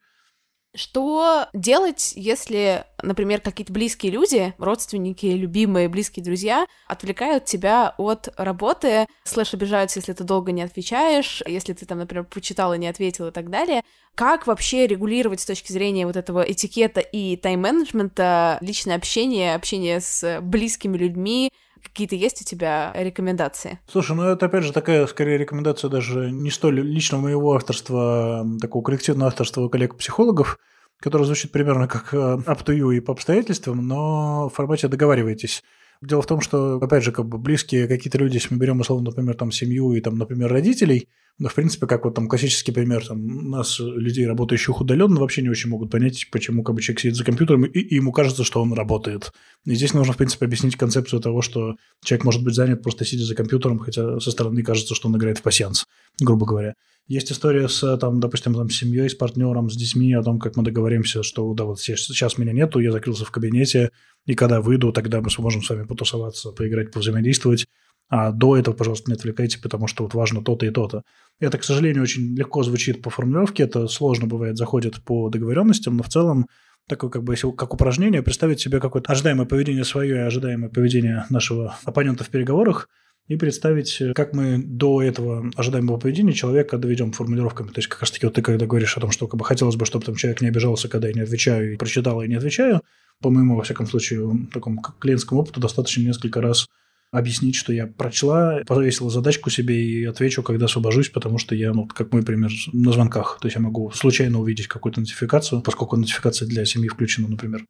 Что 0.74 1.48
делать, 1.54 2.14
если, 2.16 2.86
например, 3.04 3.42
какие-то 3.42 3.74
близкие 3.74 4.14
люди, 4.14 4.54
родственники, 4.58 5.26
любимые, 5.26 5.90
близкие 5.90 6.24
друзья 6.24 6.66
отвлекают 6.88 7.44
тебя 7.44 7.94
от 7.98 8.30
работы, 8.38 9.06
слэш 9.26 9.54
обижаются, 9.54 10.00
если 10.00 10.14
ты 10.14 10.24
долго 10.24 10.54
не 10.54 10.62
отвечаешь, 10.62 11.44
если 11.46 11.74
ты 11.74 11.86
там, 11.86 11.98
например, 11.98 12.24
прочитал 12.24 12.74
и 12.74 12.78
не 12.78 12.88
ответил 12.88 13.28
и 13.28 13.32
так 13.32 13.50
далее. 13.50 13.84
Как 14.16 14.48
вообще 14.48 14.88
регулировать 14.88 15.42
с 15.42 15.46
точки 15.46 15.74
зрения 15.74 16.06
вот 16.06 16.16
этого 16.16 16.42
этикета 16.42 17.02
и 17.02 17.36
тайм-менеджмента 17.36 18.58
личное 18.62 18.96
общение, 18.96 19.56
общение 19.56 20.00
с 20.00 20.40
близкими 20.42 20.98
людьми, 20.98 21.52
Какие-то 21.84 22.16
есть 22.16 22.42
у 22.42 22.46
тебя 22.46 22.92
рекомендации? 22.96 23.80
Слушай, 23.88 24.16
ну 24.16 24.24
это 24.24 24.46
опять 24.46 24.64
же 24.64 24.74
такая, 24.74 25.08
скорее, 25.08 25.38
рекомендация 25.38 25.90
даже 25.90 26.32
не 26.32 26.50
столь 26.50 26.82
личного 26.82 27.22
моего 27.22 27.54
авторства, 27.54 28.46
такого 28.60 28.84
коллективного 28.84 29.30
авторства 29.30 29.68
коллег-психологов, 29.68 30.58
которое 31.00 31.26
звучит 31.26 31.52
примерно 31.52 31.88
как 31.88 32.14
э, 32.14 32.18
up 32.18 32.64
to 32.66 32.78
you 32.78 32.96
и 32.96 33.00
по 33.00 33.14
обстоятельствам, 33.14 33.88
но 33.88 34.50
в 34.50 34.54
формате 34.54 34.88
договаривайтесь. 34.88 35.64
Дело 36.02 36.22
в 36.24 36.28
том, 36.28 36.42
что, 36.42 36.78
опять 36.78 37.04
же, 37.04 37.12
как 37.12 37.28
бы 37.28 37.38
близкие 37.38 37.88
какие-то 37.88 38.18
люди, 38.18 38.36
если 38.36 38.54
мы 38.54 38.60
берем, 38.60 38.80
условно, 38.80 39.12
например, 39.12 39.36
там 39.36 39.52
семью 39.52 39.94
и, 39.94 40.02
там, 40.02 40.18
например, 40.18 40.52
родителей, 40.52 41.08
ну, 41.38 41.48
в 41.48 41.54
принципе, 41.54 41.86
как 41.88 42.06
вот 42.06 42.16
там 42.16 42.28
классический 42.28 42.72
пример, 42.72 43.06
там, 43.06 43.50
нас, 43.50 43.80
людей, 43.80 44.28
работающих 44.28 44.82
удаленно, 44.82 45.20
вообще 45.20 45.42
не 45.42 45.50
очень 45.50 45.70
могут 45.70 45.92
понять, 45.92 46.28
почему 46.32 46.64
как 46.64 46.76
бы 46.76 46.82
человек 46.82 47.02
сидит 47.02 47.16
за 47.16 47.24
компьютером, 47.24 47.66
и, 47.66 47.80
и 47.80 47.96
ему 47.96 48.12
кажется, 48.12 48.44
что 48.44 48.62
он 48.62 48.74
работает. 48.74 49.32
И 49.66 49.76
здесь 49.76 49.94
нужно, 49.94 50.14
в 50.14 50.18
принципе, 50.18 50.46
объяснить 50.46 50.76
концепцию 50.76 51.22
того, 51.22 51.42
что 51.42 51.76
человек 52.04 52.26
может 52.26 52.44
быть 52.44 52.56
занят 52.56 52.82
просто 52.82 53.06
сидя 53.06 53.24
за 53.24 53.36
компьютером, 53.36 53.80
хотя 53.80 54.20
со 54.20 54.32
стороны 54.32 54.64
кажется, 54.64 54.96
что 54.96 55.08
он 55.08 55.18
играет 55.18 55.38
в 55.38 55.42
пассианс, 55.44 55.86
грубо 56.20 56.46
говоря. 56.46 56.74
Есть 57.12 57.30
история 57.30 57.68
с, 57.68 57.98
там, 57.98 58.22
допустим, 58.22 58.56
там, 58.56 58.70
с 58.70 58.78
семьей, 58.78 59.10
с 59.10 59.16
партнером, 59.16 59.70
с 59.70 59.76
детьми, 59.76 60.14
о 60.14 60.24
том, 60.24 60.40
как 60.40 60.56
мы 60.56 60.64
договоримся, 60.64 61.24
что 61.24 61.54
да, 61.54 61.66
вот 61.66 61.82
сейчас 61.82 62.38
меня 62.38 62.54
нету, 62.54 62.80
я 62.80 62.94
закрылся 62.94 63.26
в 63.26 63.32
кабинете, 63.32 63.92
и 64.26 64.34
когда 64.34 64.62
выйду, 64.62 64.94
тогда 64.94 65.20
мы 65.20 65.30
сможем 65.30 65.62
с 65.62 65.70
вами 65.70 65.84
потусоваться, 65.84 66.52
поиграть, 66.52 66.94
повзаимодействовать. 66.94 67.66
А 68.08 68.32
до 68.32 68.56
этого, 68.56 68.74
пожалуйста, 68.74 69.12
не 69.12 69.16
отвлекайте, 69.16 69.60
потому 69.60 69.88
что 69.88 70.04
вот 70.04 70.14
важно 70.14 70.42
то-то 70.42 70.66
и 70.66 70.70
то-то. 70.70 71.04
Это, 71.42 71.58
к 71.58 71.66
сожалению, 71.66 72.04
очень 72.04 72.34
легко 72.34 72.64
звучит 72.64 73.02
по 73.02 73.10
формулировке, 73.10 73.64
это 73.64 73.90
сложно 73.90 74.26
бывает, 74.26 74.56
заходит 74.56 75.04
по 75.04 75.30
договоренностям, 75.30 75.98
но 75.98 76.04
в 76.04 76.08
целом 76.08 76.48
такое 76.88 77.10
как 77.10 77.26
бы 77.26 77.36
как 77.36 77.74
упражнение, 77.74 78.24
представить 78.24 78.62
себе 78.62 78.80
какое-то 78.80 79.12
ожидаемое 79.12 79.46
поведение 79.46 79.84
свое 79.84 80.16
и 80.16 80.20
ожидаемое 80.20 80.70
поведение 80.70 81.26
нашего 81.30 81.76
оппонента 81.84 82.24
в 82.24 82.30
переговорах, 82.30 82.88
и 83.32 83.38
представить, 83.38 84.02
как 84.14 84.34
мы 84.34 84.58
до 84.58 85.02
этого 85.02 85.50
ожидаемого 85.56 85.98
поведения 85.98 86.34
человека 86.34 86.78
доведем 86.78 87.14
формулировками. 87.14 87.70
То 87.70 87.78
есть, 87.78 87.88
как 87.88 88.02
раз 88.02 88.12
таки, 88.12 88.26
вот 88.26 88.36
ты 88.36 88.42
когда 88.42 88.66
говоришь 88.66 88.98
о 88.98 89.00
том, 89.00 89.12
что 89.12 89.28
как 89.28 89.40
бы, 89.40 89.46
хотелось 89.46 89.78
бы, 89.78 89.86
чтобы 89.86 90.04
там 90.04 90.16
человек 90.16 90.42
не 90.42 90.50
обижался, 90.50 90.90
когда 90.90 91.08
я 91.08 91.14
не 91.14 91.22
отвечаю, 91.22 91.74
и 91.74 91.78
прочитал, 91.78 92.22
и 92.22 92.28
не 92.28 92.36
отвечаю, 92.36 92.82
по 93.22 93.30
моему, 93.30 93.56
во 93.56 93.64
всяком 93.64 93.88
случае, 93.88 94.48
такому 94.52 94.82
клиентскому 94.82 95.40
опыту 95.40 95.62
достаточно 95.62 96.02
несколько 96.02 96.42
раз 96.42 96.68
объяснить, 97.12 97.56
что 97.56 97.72
я 97.72 97.88
прочла, 97.88 98.64
повесила 98.68 99.10
задачку 99.10 99.50
себе 99.50 99.82
и 99.82 100.04
отвечу, 100.04 100.44
когда 100.44 100.66
освобожусь, 100.66 101.08
потому 101.08 101.38
что 101.38 101.56
я, 101.56 101.72
ну, 101.72 101.86
как 101.86 102.12
мой 102.12 102.24
пример, 102.24 102.52
на 102.74 102.92
звонках. 102.92 103.38
То 103.40 103.48
есть 103.48 103.56
я 103.56 103.62
могу 103.62 103.92
случайно 103.92 104.42
увидеть 104.42 104.68
какую-то 104.68 105.00
нотификацию, 105.00 105.62
поскольку 105.62 105.96
нотификация 105.96 106.50
для 106.50 106.66
семьи 106.66 106.90
включена, 106.90 107.30
например. 107.30 107.66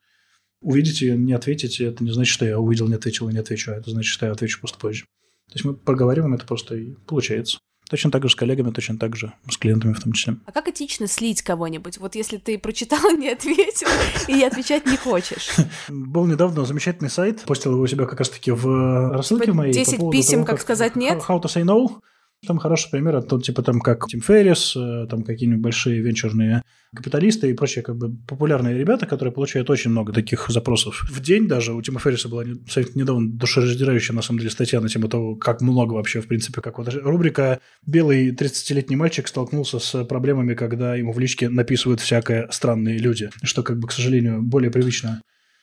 Увидите 0.62 1.06
ее, 1.06 1.18
не 1.18 1.34
ответите, 1.34 1.86
это 1.86 2.04
не 2.04 2.12
значит, 2.12 2.34
что 2.34 2.46
я 2.46 2.60
увидел, 2.60 2.88
не 2.88 2.96
ответил 2.96 3.30
и 3.30 3.34
не 3.34 3.40
отвечу, 3.40 3.72
а 3.72 3.76
это 3.76 3.92
значит, 3.92 4.12
что 4.12 4.26
я 4.26 4.32
отвечу 4.32 4.60
просто 4.60 4.80
позже. 4.80 5.06
То 5.52 5.56
есть 5.56 5.66
мы 5.66 5.74
проговариваем 5.74 6.34
это 6.34 6.46
просто 6.46 6.76
и 6.76 6.94
получается. 7.06 7.60
Точно 7.90 8.10
так 8.10 8.24
же 8.24 8.30
с 8.30 8.36
коллегами, 8.36 8.72
точно 8.72 8.98
так 8.98 9.18
же 9.18 9.34
с 9.50 9.58
клиентами 9.58 9.92
в 9.92 10.00
том 10.00 10.14
числе. 10.14 10.38
А 10.46 10.54
как 10.54 10.70
этично 10.70 11.08
слить 11.08 11.42
кого-нибудь? 11.42 11.98
Вот 11.98 12.16
если 12.16 12.38
ты 12.38 12.58
прочитал, 12.58 13.12
не 13.18 13.30
ответил 13.30 13.90
и 14.30 14.42
отвечать 14.44 14.86
не 14.86 14.96
хочешь. 14.96 15.50
Был 15.90 16.26
недавно 16.26 16.64
замечательный 16.64 17.10
сайт, 17.10 17.42
постил 17.42 17.74
его 17.74 17.82
у 17.82 17.88
себя 17.88 18.06
как 18.06 18.20
раз-таки 18.20 18.52
в 18.52 19.12
рассылке 19.12 19.52
моей. 19.52 19.74
10 19.74 20.10
писем, 20.10 20.46
как 20.46 20.62
сказать 20.62 20.96
нет? 20.96 21.22
How 21.28 21.42
to 21.42 21.48
say 21.48 21.66
no. 21.66 22.02
Там 22.46 22.58
хороший 22.58 22.90
пример, 22.90 23.16
это 23.18 23.40
типа 23.40 23.62
там 23.62 23.80
как 23.80 24.08
Тим 24.08 24.20
Феррис, 24.20 24.76
э, 24.76 25.06
там 25.08 25.22
какие-нибудь 25.24 25.62
большие 25.62 26.02
венчурные 26.02 26.64
капиталисты 26.96 27.52
и 27.52 27.54
прочие 27.54 27.84
как 27.84 27.98
бы 27.98 28.16
популярные 28.28 28.78
ребята, 28.80 29.06
которые 29.06 29.32
получают 29.32 29.70
очень 29.70 29.92
много 29.92 30.12
таких 30.12 30.50
запросов 30.50 31.06
в 31.08 31.22
день 31.22 31.48
даже. 31.48 31.74
У 31.74 31.82
Тима 31.84 32.00
Ферриса 32.00 32.30
была 32.30 32.44
недавно 32.44 33.30
душераздирающая 33.30 34.16
на 34.16 34.24
самом 34.24 34.40
деле 34.40 34.50
статья 34.50 34.82
на 34.82 34.90
тему 34.90 35.08
того, 35.08 35.36
как 35.36 35.62
много 35.62 35.94
вообще 35.94 36.20
в 36.20 36.28
принципе, 36.28 36.62
как 36.62 36.80
вот 36.80 36.92
рубрика 36.92 37.60
«Белый 37.86 38.32
30-летний 38.32 38.96
мальчик 38.96 39.28
столкнулся 39.28 39.78
с 39.78 40.04
проблемами, 40.06 40.56
когда 40.56 40.96
ему 40.96 41.14
в 41.14 41.20
личке 41.20 41.48
написывают 41.48 42.02
всякое 42.02 42.48
странные 42.50 42.98
люди», 42.98 43.30
что 43.44 43.62
как 43.62 43.78
бы, 43.78 43.88
к 43.88 43.92
сожалению, 43.92 44.42
более 44.42 44.72
привычно 44.72 45.22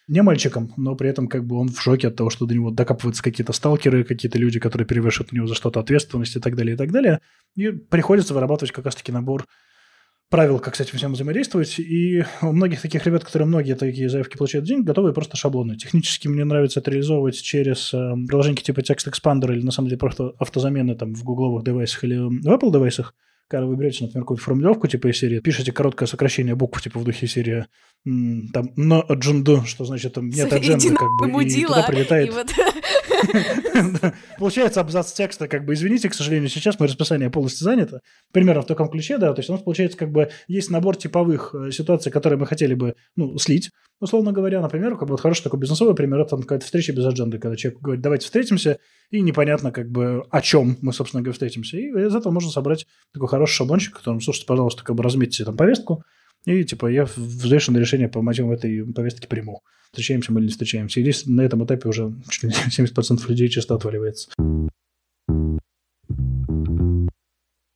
не 0.08 0.22
мальчиком, 0.22 0.72
но 0.76 0.96
при 0.96 1.10
этом 1.10 1.28
как 1.28 1.46
бы 1.46 1.56
он 1.56 1.68
в 1.68 1.80
шоке 1.80 2.08
от 2.08 2.16
того, 2.16 2.30
что 2.30 2.46
до 2.46 2.54
него 2.54 2.70
докапываются 2.70 3.22
какие-то 3.22 3.52
сталкеры, 3.52 4.04
какие-то 4.04 4.38
люди, 4.38 4.58
которые 4.58 4.86
перевешивают 4.86 5.32
у 5.32 5.36
него 5.36 5.46
за 5.46 5.54
что-то 5.54 5.80
ответственность 5.80 6.34
и 6.34 6.40
так 6.40 6.56
далее, 6.56 6.74
и 6.74 6.76
так 6.78 6.90
далее. 6.90 7.20
И 7.54 7.70
приходится 7.70 8.34
вырабатывать 8.34 8.72
как 8.72 8.86
раз-таки 8.86 9.12
набор 9.12 9.46
правил, 10.30 10.58
как 10.58 10.76
с 10.76 10.80
этим 10.80 10.98
всем 10.98 11.12
взаимодействовать. 11.12 11.78
И 11.78 12.24
у 12.42 12.52
многих 12.52 12.80
таких 12.80 13.06
ребят, 13.06 13.24
которые 13.24 13.46
многие 13.46 13.74
такие 13.74 14.08
заявки 14.08 14.36
получают 14.36 14.66
день, 14.66 14.82
готовы 14.82 15.12
просто 15.12 15.36
шаблоны. 15.36 15.76
Технически 15.76 16.28
мне 16.28 16.44
нравится 16.44 16.80
это 16.80 16.90
реализовывать 16.90 17.40
через 17.40 17.92
э, 17.94 18.14
приложения 18.26 18.56
типа 18.56 18.80
Text 18.80 19.10
Expander 19.10 19.52
или 19.52 19.62
на 19.62 19.70
самом 19.70 19.88
деле 19.88 19.98
просто 19.98 20.32
автозамены 20.38 20.94
там 20.96 21.14
в 21.14 21.22
гугловых 21.24 21.64
девайсах 21.64 22.04
или 22.04 22.16
в 22.16 22.48
Apple 22.48 22.72
девайсах 22.72 23.14
когда 23.48 23.66
вы 23.66 23.76
берете, 23.76 24.04
например, 24.04 24.24
какую-то 24.24 24.44
формулировку 24.44 24.86
типа 24.86 25.08
из 25.08 25.18
серии, 25.18 25.40
пишете 25.40 25.72
короткое 25.72 26.06
сокращение 26.06 26.54
букв 26.54 26.80
типа 26.82 26.98
в 27.00 27.04
духе 27.04 27.26
серии 27.26 27.66
там 28.04 28.70
«но 28.76 29.04
аджунду», 29.08 29.64
что 29.66 29.84
значит 29.84 30.14
там 30.14 30.28
«нет 30.28 30.52
адженды», 30.52 30.94
как 30.94 31.08
бы, 31.18 31.44
и 31.44 31.64
туда 31.64 31.82
прилетает... 31.82 32.32
Получается 34.38 34.80
абзац 34.80 35.12
текста, 35.12 35.48
как 35.48 35.64
бы, 35.64 35.74
извините, 35.74 36.08
к 36.08 36.14
сожалению, 36.14 36.48
сейчас 36.48 36.78
мое 36.78 36.88
расписание 36.88 37.30
полностью 37.30 37.64
занято. 37.64 38.00
Примерно 38.32 38.62
в 38.62 38.66
таком 38.66 38.88
ключе, 38.88 39.18
да, 39.18 39.32
то 39.32 39.40
есть 39.40 39.50
у 39.50 39.52
нас 39.52 39.62
получается, 39.62 39.98
как 39.98 40.10
бы, 40.10 40.30
есть 40.46 40.70
набор 40.70 40.96
типовых 40.96 41.54
э, 41.54 41.70
ситуаций, 41.70 42.12
которые 42.12 42.38
мы 42.38 42.46
хотели 42.46 42.74
бы, 42.74 42.94
ну, 43.16 43.38
слить, 43.38 43.70
условно 44.00 44.32
говоря, 44.32 44.60
например, 44.60 44.96
как 44.96 45.08
бы 45.08 45.12
вот 45.12 45.20
хороший 45.20 45.42
такой 45.42 45.60
бизнесовый 45.60 45.94
пример, 45.94 46.20
это 46.20 46.36
какая-то 46.36 46.64
встреча 46.64 46.92
без 46.92 47.04
адженды, 47.04 47.38
когда 47.38 47.56
человек 47.56 47.80
говорит, 47.80 48.02
давайте 48.02 48.26
встретимся, 48.26 48.78
и 49.10 49.20
непонятно, 49.20 49.72
как 49.72 49.90
бы, 49.90 50.24
о 50.30 50.40
чем 50.40 50.76
мы, 50.80 50.92
собственно 50.92 51.22
говоря, 51.22 51.32
встретимся. 51.32 51.76
И 51.76 51.88
из 51.88 52.14
этого 52.14 52.32
можно 52.32 52.50
собрать 52.50 52.86
такой 53.12 53.28
хороший 53.28 53.54
шаблончик, 53.54 53.96
которым, 53.96 54.20
слушайте, 54.20 54.46
пожалуйста, 54.46 54.84
как 54.84 54.96
бы 54.96 55.02
разметьте 55.02 55.44
там 55.44 55.56
повестку, 55.56 56.04
и, 56.48 56.64
типа, 56.64 56.86
я 56.86 57.04
взвешенное 57.04 57.80
решение 57.80 58.08
по 58.08 58.22
мотивам 58.22 58.52
этой 58.52 58.84
повестки 58.92 59.26
приму. 59.26 59.62
Встречаемся 59.90 60.32
мы 60.32 60.40
или 60.40 60.46
не 60.46 60.52
встречаемся. 60.52 61.00
И 61.00 61.02
здесь 61.02 61.26
на 61.26 61.42
этом 61.42 61.64
этапе 61.64 61.88
уже 61.88 62.14
70% 62.42 63.20
людей 63.28 63.48
чисто 63.48 63.74
отваливается. 63.74 64.30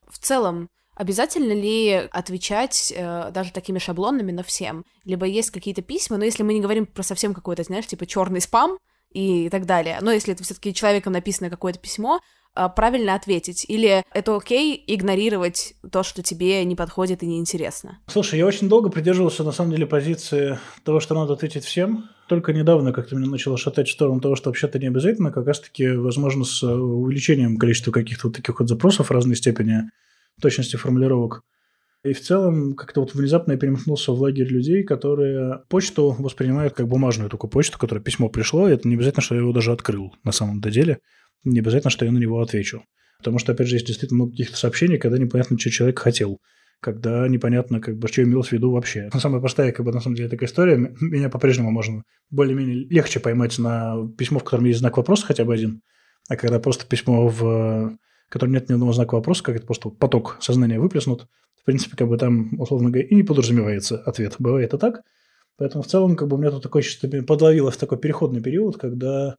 В 0.08 0.18
целом, 0.18 0.68
Обязательно 0.94 1.54
ли 1.54 2.08
отвечать 2.12 2.92
э, 2.94 3.30
даже 3.32 3.50
такими 3.50 3.78
шаблонами 3.78 4.30
на 4.30 4.42
всем? 4.42 4.84
Либо 5.04 5.24
есть 5.24 5.50
какие-то 5.50 5.80
письма, 5.80 6.18
но 6.18 6.24
если 6.24 6.42
мы 6.42 6.52
не 6.52 6.60
говорим 6.60 6.84
про 6.84 7.02
совсем 7.02 7.32
какой-то, 7.32 7.62
знаешь, 7.62 7.86
типа 7.86 8.04
черный 8.04 8.42
спам 8.42 8.78
и 9.10 9.48
так 9.48 9.64
далее, 9.64 9.98
но 10.02 10.12
если 10.12 10.34
это 10.34 10.44
все-таки 10.44 10.74
человеком 10.74 11.14
написано 11.14 11.48
какое-то 11.48 11.78
письмо, 11.78 12.20
правильно 12.76 13.14
ответить? 13.14 13.64
Или 13.68 14.02
это 14.12 14.36
окей 14.36 14.82
игнорировать 14.86 15.74
то, 15.90 16.02
что 16.02 16.22
тебе 16.22 16.64
не 16.64 16.76
подходит 16.76 17.22
и 17.22 17.26
неинтересно? 17.26 17.98
Слушай, 18.06 18.38
я 18.38 18.46
очень 18.46 18.68
долго 18.68 18.88
придерживался, 18.88 19.44
на 19.44 19.52
самом 19.52 19.70
деле, 19.72 19.86
позиции 19.86 20.58
того, 20.84 21.00
что 21.00 21.14
надо 21.14 21.34
ответить 21.34 21.64
всем. 21.64 22.08
Только 22.28 22.52
недавно 22.52 22.92
как-то 22.92 23.16
меня 23.16 23.28
начало 23.28 23.58
шатать 23.58 23.88
в 23.88 23.92
сторону 23.92 24.20
того, 24.20 24.36
что 24.36 24.50
вообще-то 24.50 24.78
не 24.78 24.86
обязательно, 24.86 25.30
как 25.30 25.46
раз-таки, 25.46 25.88
возможно, 25.90 26.44
с 26.44 26.62
увеличением 26.62 27.56
количества 27.56 27.90
каких-то 27.92 28.28
вот 28.28 28.36
таких 28.36 28.58
вот 28.58 28.68
запросов 28.68 29.10
разной 29.10 29.36
степени 29.36 29.90
точности 30.40 30.76
формулировок. 30.76 31.42
И 32.04 32.14
в 32.14 32.20
целом 32.20 32.74
как-то 32.74 33.00
вот 33.00 33.14
внезапно 33.14 33.52
я 33.52 33.58
перемкнулся 33.58 34.10
в 34.10 34.20
лагерь 34.20 34.48
людей, 34.48 34.82
которые 34.82 35.60
почту 35.68 36.16
воспринимают 36.18 36.74
как 36.74 36.88
бумажную 36.88 37.30
только 37.30 37.46
почту, 37.46 37.78
которая 37.78 38.02
письмо 38.02 38.28
пришло, 38.28 38.68
и 38.68 38.72
это 38.72 38.88
не 38.88 38.96
обязательно, 38.96 39.22
что 39.22 39.36
я 39.36 39.40
его 39.40 39.52
даже 39.52 39.70
открыл 39.70 40.12
на 40.24 40.32
самом 40.32 40.60
деле. 40.60 40.98
Не 41.44 41.60
обязательно, 41.60 41.90
что 41.90 42.04
я 42.04 42.12
на 42.12 42.18
него 42.18 42.40
отвечу. 42.40 42.84
Потому 43.18 43.38
что, 43.38 43.52
опять 43.52 43.68
же, 43.68 43.76
есть 43.76 43.86
действительно 43.86 44.16
много 44.16 44.32
каких-то 44.32 44.56
сообщений, 44.56 44.98
когда 44.98 45.18
непонятно, 45.18 45.58
что 45.58 45.70
человек 45.70 45.98
хотел 45.98 46.40
когда 46.82 47.28
непонятно, 47.28 47.80
как 47.80 47.96
бы, 47.96 48.08
что 48.08 48.24
имелось 48.24 48.48
в 48.48 48.52
виду 48.52 48.72
вообще. 48.72 49.08
Но 49.14 49.20
самая 49.20 49.40
простая, 49.40 49.70
как 49.70 49.86
бы, 49.86 49.92
на 49.92 50.00
самом 50.00 50.16
деле, 50.16 50.28
такая 50.28 50.48
история, 50.48 50.76
меня 50.76 51.28
по-прежнему 51.28 51.70
можно 51.70 52.02
более-менее 52.30 52.88
легче 52.90 53.20
поймать 53.20 53.56
на 53.58 54.08
письмо, 54.18 54.40
в 54.40 54.44
котором 54.44 54.64
есть 54.64 54.80
знак 54.80 54.96
вопроса 54.96 55.24
хотя 55.24 55.44
бы 55.44 55.54
один, 55.54 55.80
а 56.28 56.34
когда 56.34 56.58
просто 56.58 56.84
письмо 56.84 57.28
в 57.28 57.96
котором 58.28 58.52
нет 58.52 58.68
ни 58.68 58.72
одного 58.72 58.92
знака 58.92 59.14
вопроса, 59.14 59.44
как 59.44 59.56
это 59.56 59.66
просто 59.66 59.90
поток 59.90 60.38
сознания 60.40 60.80
выплеснут, 60.80 61.28
в 61.60 61.64
принципе, 61.64 61.96
как 61.96 62.08
бы 62.08 62.18
там, 62.18 62.58
условно 62.58 62.90
говоря, 62.90 63.06
и 63.06 63.14
не 63.14 63.22
подразумевается 63.22 63.98
ответ. 63.98 64.36
Бывает 64.38 64.74
и 64.74 64.78
так. 64.78 65.02
Поэтому 65.58 65.84
в 65.84 65.86
целом, 65.86 66.16
как 66.16 66.28
бы 66.28 66.36
у 66.36 66.40
меня 66.40 66.50
тут 66.50 66.62
такое 66.62 66.82
чувство 66.82 67.08
подловилось 67.22 67.76
такой 67.76 67.98
переходный 67.98 68.42
период, 68.42 68.78
когда, 68.78 69.36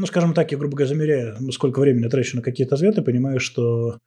ну, 0.00 0.06
скажем 0.06 0.32
так, 0.32 0.50
я, 0.50 0.56
грубо 0.56 0.76
говоря, 0.76 0.88
замеряю, 0.88 1.52
сколько 1.52 1.78
времени 1.78 2.08
трачу 2.08 2.36
на 2.36 2.42
какие-то 2.42 2.74
ответы, 2.74 3.02
понимаю, 3.02 3.38
что 3.38 3.98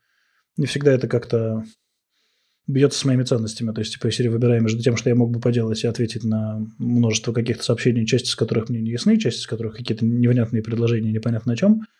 не 0.57 0.65
всегда 0.65 0.91
это 0.91 1.07
как-то 1.07 1.63
бьется 2.65 2.97
с 2.97 3.05
моими 3.05 3.21
ценностями. 3.21 3.71
То 3.73 3.81
есть, 3.81 3.93
типа, 3.93 4.09
серии 4.09 4.29
выбираю 4.29 4.63
между 4.63 4.81
тем, 4.81 4.97
что 4.97 5.09
я 5.09 5.15
мог 5.15 5.31
бы 5.31 5.39
поделать 5.39 5.83
и 5.83 5.87
ответить 5.87 6.23
на 6.23 6.65
множество 6.79 7.31
каких-то 7.31 7.63
сообщений, 7.63 8.07
часть 8.07 8.27
из 8.27 8.35
которых 8.35 8.69
мне 8.69 8.81
не 8.81 8.89
ясны, 8.89 9.19
часть 9.19 9.39
из 9.39 9.45
которых 9.45 9.75
какие-то 9.77 10.03
невнятные 10.03 10.63
предложения, 10.63 11.11
непонятно 11.11 11.53
о 11.53 11.55
чем– 11.55 11.81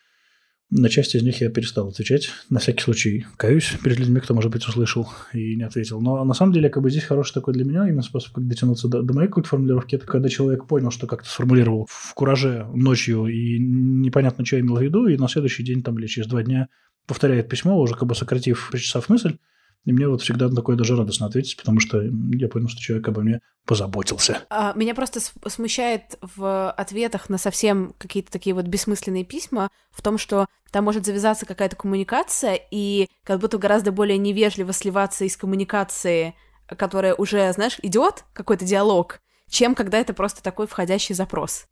на 0.69 0.89
части 0.89 1.17
из 1.17 1.23
них 1.23 1.41
я 1.41 1.49
перестал 1.49 1.89
отвечать. 1.89 2.30
На 2.49 2.60
всякий 2.60 2.82
случай 2.82 3.26
каюсь 3.38 3.76
перед 3.84 3.99
людьми, 3.99 4.19
кто, 4.19 4.34
может 4.34 4.52
быть, 4.52 4.67
услышал 4.67 5.08
и 5.34 5.56
не 5.56 5.63
ответил. 5.63 6.02
Но 6.02 6.23
на 6.23 6.34
самом 6.34 6.54
деле, 6.54 6.69
как 6.69 6.82
бы 6.82 6.89
здесь 6.89 7.04
хороший 7.04 7.34
такой 7.34 7.54
для 7.54 7.63
меня 7.63 7.88
именно 7.88 8.02
способ, 8.02 8.34
как 8.34 8.47
дотянуться 8.47 8.88
до, 8.88 9.02
до 9.02 9.13
моей 9.13 9.28
какой-то 9.28 9.49
формулировки, 9.49 9.95
это 9.95 10.06
когда 10.06 10.30
человек 10.30 10.65
понял, 10.65 10.89
что 10.89 11.06
как-то 11.06 11.30
сформулировал 11.30 11.88
в 11.89 12.13
кураже 12.13 12.67
ночью 12.73 13.28
и 13.28 13.60
непонятно, 13.60 14.45
что 14.45 14.56
я 14.56 14.62
имел 14.62 14.78
в 14.78 14.82
виду, 14.82 15.08
и 15.08 15.17
на 15.17 15.28
следующий 15.28 15.63
день 15.63 15.84
там 15.84 15.99
или 15.99 16.08
через 16.08 16.28
два 16.28 16.43
дня 16.43 16.69
повторяет 17.06 17.49
письмо, 17.49 17.80
уже 17.80 17.95
как 17.95 18.08
бы 18.08 18.15
сократив, 18.15 18.69
причесав 18.71 19.10
мысль, 19.10 19.38
и 19.85 19.91
мне 19.91 20.07
вот 20.07 20.21
всегда 20.21 20.49
такое 20.49 20.75
даже 20.75 20.95
радостно 20.95 21.27
ответить, 21.27 21.57
потому 21.57 21.79
что 21.79 22.01
я 22.01 22.47
понял, 22.47 22.69
что 22.69 22.79
человек 22.79 23.07
обо 23.07 23.21
мне 23.21 23.41
позаботился. 23.65 24.41
А, 24.49 24.73
меня 24.75 24.95
просто 24.95 25.19
смущает 25.47 26.17
в 26.21 26.71
ответах 26.71 27.29
на 27.29 27.37
совсем 27.37 27.93
какие-то 27.97 28.31
такие 28.31 28.53
вот 28.53 28.65
бессмысленные 28.65 29.25
письма 29.25 29.69
в 29.91 30.01
том, 30.01 30.17
что 30.17 30.47
там 30.71 30.85
может 30.85 31.05
завязаться 31.05 31.45
какая-то 31.45 31.75
коммуникация, 31.75 32.59
и 32.71 33.07
как 33.23 33.39
будто 33.39 33.57
гораздо 33.57 33.91
более 33.91 34.17
невежливо 34.17 34.73
сливаться 34.73 35.25
из 35.25 35.37
коммуникации, 35.37 36.33
которая 36.67 37.13
уже, 37.13 37.51
знаешь, 37.53 37.77
идет, 37.83 38.25
какой-то 38.33 38.65
диалог, 38.65 39.19
чем 39.49 39.75
когда 39.75 39.99
это 39.99 40.13
просто 40.13 40.41
такой 40.41 40.67
входящий 40.67 41.13
запрос. 41.13 41.67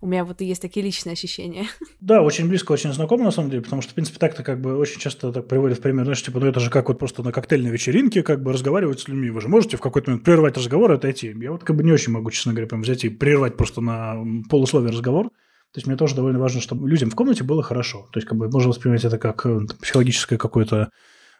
У 0.00 0.06
меня 0.06 0.24
вот 0.24 0.40
и 0.40 0.46
есть 0.46 0.62
такие 0.62 0.84
личные 0.84 1.12
ощущения. 1.12 1.66
Да, 2.00 2.22
очень 2.22 2.48
близко, 2.48 2.72
очень 2.72 2.92
знакомо 2.92 3.24
на 3.24 3.30
самом 3.30 3.50
деле, 3.50 3.62
потому 3.62 3.82
что, 3.82 3.92
в 3.92 3.94
принципе, 3.94 4.18
так-то 4.18 4.42
как 4.42 4.60
бы 4.60 4.76
очень 4.76 4.98
часто 4.98 5.32
так 5.32 5.46
приводят 5.46 5.78
в 5.78 5.82
пример, 5.82 6.04
знаешь, 6.04 6.22
типа, 6.22 6.40
ну 6.40 6.46
это 6.46 6.58
же 6.58 6.70
как 6.70 6.88
вот 6.88 6.98
просто 6.98 7.22
на 7.22 7.30
коктейльной 7.30 7.70
вечеринке 7.70 8.22
как 8.22 8.42
бы 8.42 8.52
разговаривать 8.52 9.00
с 9.00 9.08
людьми. 9.08 9.30
Вы 9.30 9.40
же 9.42 9.48
можете 9.48 9.76
в 9.76 9.80
какой-то 9.80 10.10
момент 10.10 10.24
прервать 10.24 10.56
разговор 10.56 10.92
и 10.92 10.94
отойти. 10.94 11.34
Я 11.38 11.52
вот 11.52 11.62
как 11.62 11.76
бы 11.76 11.84
не 11.84 11.92
очень 11.92 12.12
могу, 12.12 12.30
честно 12.30 12.52
говоря, 12.52 12.68
прям 12.68 12.82
взять 12.82 13.04
и 13.04 13.10
прервать 13.10 13.56
просто 13.56 13.80
на 13.82 14.16
полусловие 14.48 14.90
разговор. 14.90 15.28
То 15.28 15.78
есть 15.78 15.86
мне 15.86 15.96
тоже 15.96 16.16
довольно 16.16 16.38
важно, 16.38 16.60
чтобы 16.60 16.88
людям 16.88 17.10
в 17.10 17.14
комнате 17.14 17.44
было 17.44 17.62
хорошо. 17.62 18.08
То 18.12 18.18
есть 18.18 18.26
как 18.26 18.38
бы 18.38 18.48
можно 18.48 18.70
воспринимать 18.70 19.04
это 19.04 19.18
как 19.18 19.44
э, 19.46 19.60
психологическое 19.80 20.38
какое-то 20.38 20.90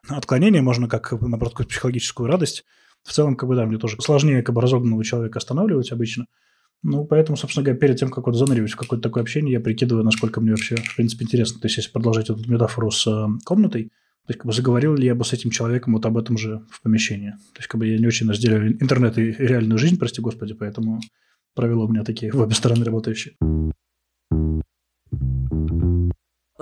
отклонение, 0.09 0.63
можно 0.63 0.89
как, 0.89 1.11
наоборот, 1.13 1.55
какую-то 1.55 1.71
психологическую 1.71 2.29
радость. 2.29 2.65
В 3.03 3.13
целом, 3.13 3.35
как 3.35 3.49
бы, 3.49 3.57
да, 3.57 3.65
мне 3.65 3.79
тоже 3.79 3.97
сложнее 4.01 4.43
как 4.43 4.55
бы 4.55 4.61
разогнанного 4.61 5.03
человека 5.05 5.39
останавливать 5.39 5.91
обычно. 5.91 6.27
Ну, 6.83 7.05
поэтому, 7.05 7.37
собственно 7.37 7.65
говоря, 7.65 7.79
перед 7.79 7.99
тем, 7.99 8.11
как 8.11 8.27
вот 8.27 8.37
заныривать 8.37 8.73
в 8.73 8.77
какое-то 8.77 9.03
такое 9.03 9.23
общение, 9.23 9.53
я 9.53 9.61
прикидываю, 9.61 10.05
насколько 10.05 10.41
мне 10.41 10.53
вообще, 10.53 10.77
в 10.77 10.97
принципе, 10.97 11.25
интересно. 11.25 11.61
То 11.61 11.67
есть, 11.67 11.77
если 11.77 11.91
продолжать 11.91 12.31
эту 12.31 12.51
метафору 12.51 12.91
с 12.91 13.07
э, 13.07 13.27
комнатой, 13.45 13.85
то 13.85 14.33
есть, 14.33 14.39
как 14.39 14.47
бы 14.47 14.53
заговорил 14.53 14.95
ли 14.95 15.07
я 15.07 15.15
бы 15.15 15.25
с 15.25 15.33
этим 15.33 15.51
человеком 15.51 15.93
вот 15.93 16.07
об 16.07 16.17
этом 16.17 16.39
же 16.39 16.63
в 16.71 16.81
помещении. 16.81 17.31
То 17.31 17.59
есть, 17.59 17.69
как 17.69 17.79
бы 17.79 17.87
я 17.87 17.99
не 17.99 18.07
очень 18.07 18.29
разделяю 18.29 18.81
интернет 18.83 19.19
и 19.19 19.33
реальную 19.33 19.79
жизнь, 19.79 19.99
прости 19.99 20.23
господи, 20.23 20.55
поэтому 20.55 21.01
правила 21.55 21.85
у 21.85 21.89
меня 21.89 22.03
такие 22.03 22.33
в 22.33 22.41
обе 22.41 22.55
стороны 22.55 22.85
работающие. 22.85 23.35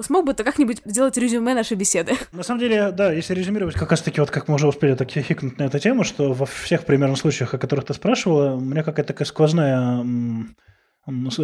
Смог 0.00 0.24
бы 0.24 0.34
ты 0.34 0.44
как-нибудь 0.44 0.82
сделать 0.84 1.16
резюме 1.16 1.54
нашей 1.54 1.76
беседы? 1.76 2.12
На 2.32 2.42
самом 2.42 2.60
деле, 2.60 2.90
да, 2.92 3.12
если 3.12 3.34
резюмировать, 3.34 3.74
как 3.74 3.90
раз-таки, 3.90 4.20
вот 4.20 4.30
как 4.30 4.48
мы 4.48 4.54
уже 4.54 4.68
успели 4.68 4.94
так 4.94 5.10
хикнуть 5.10 5.58
на 5.58 5.64
эту 5.64 5.78
тему, 5.78 6.04
что 6.04 6.32
во 6.32 6.46
всех 6.46 6.84
примерно 6.84 7.16
случаях, 7.16 7.54
о 7.54 7.58
которых 7.58 7.86
ты 7.86 7.94
спрашивала, 7.94 8.54
у 8.54 8.60
меня 8.60 8.82
какая-то 8.82 9.12
такая 9.12 9.26
сквозная 9.26 10.04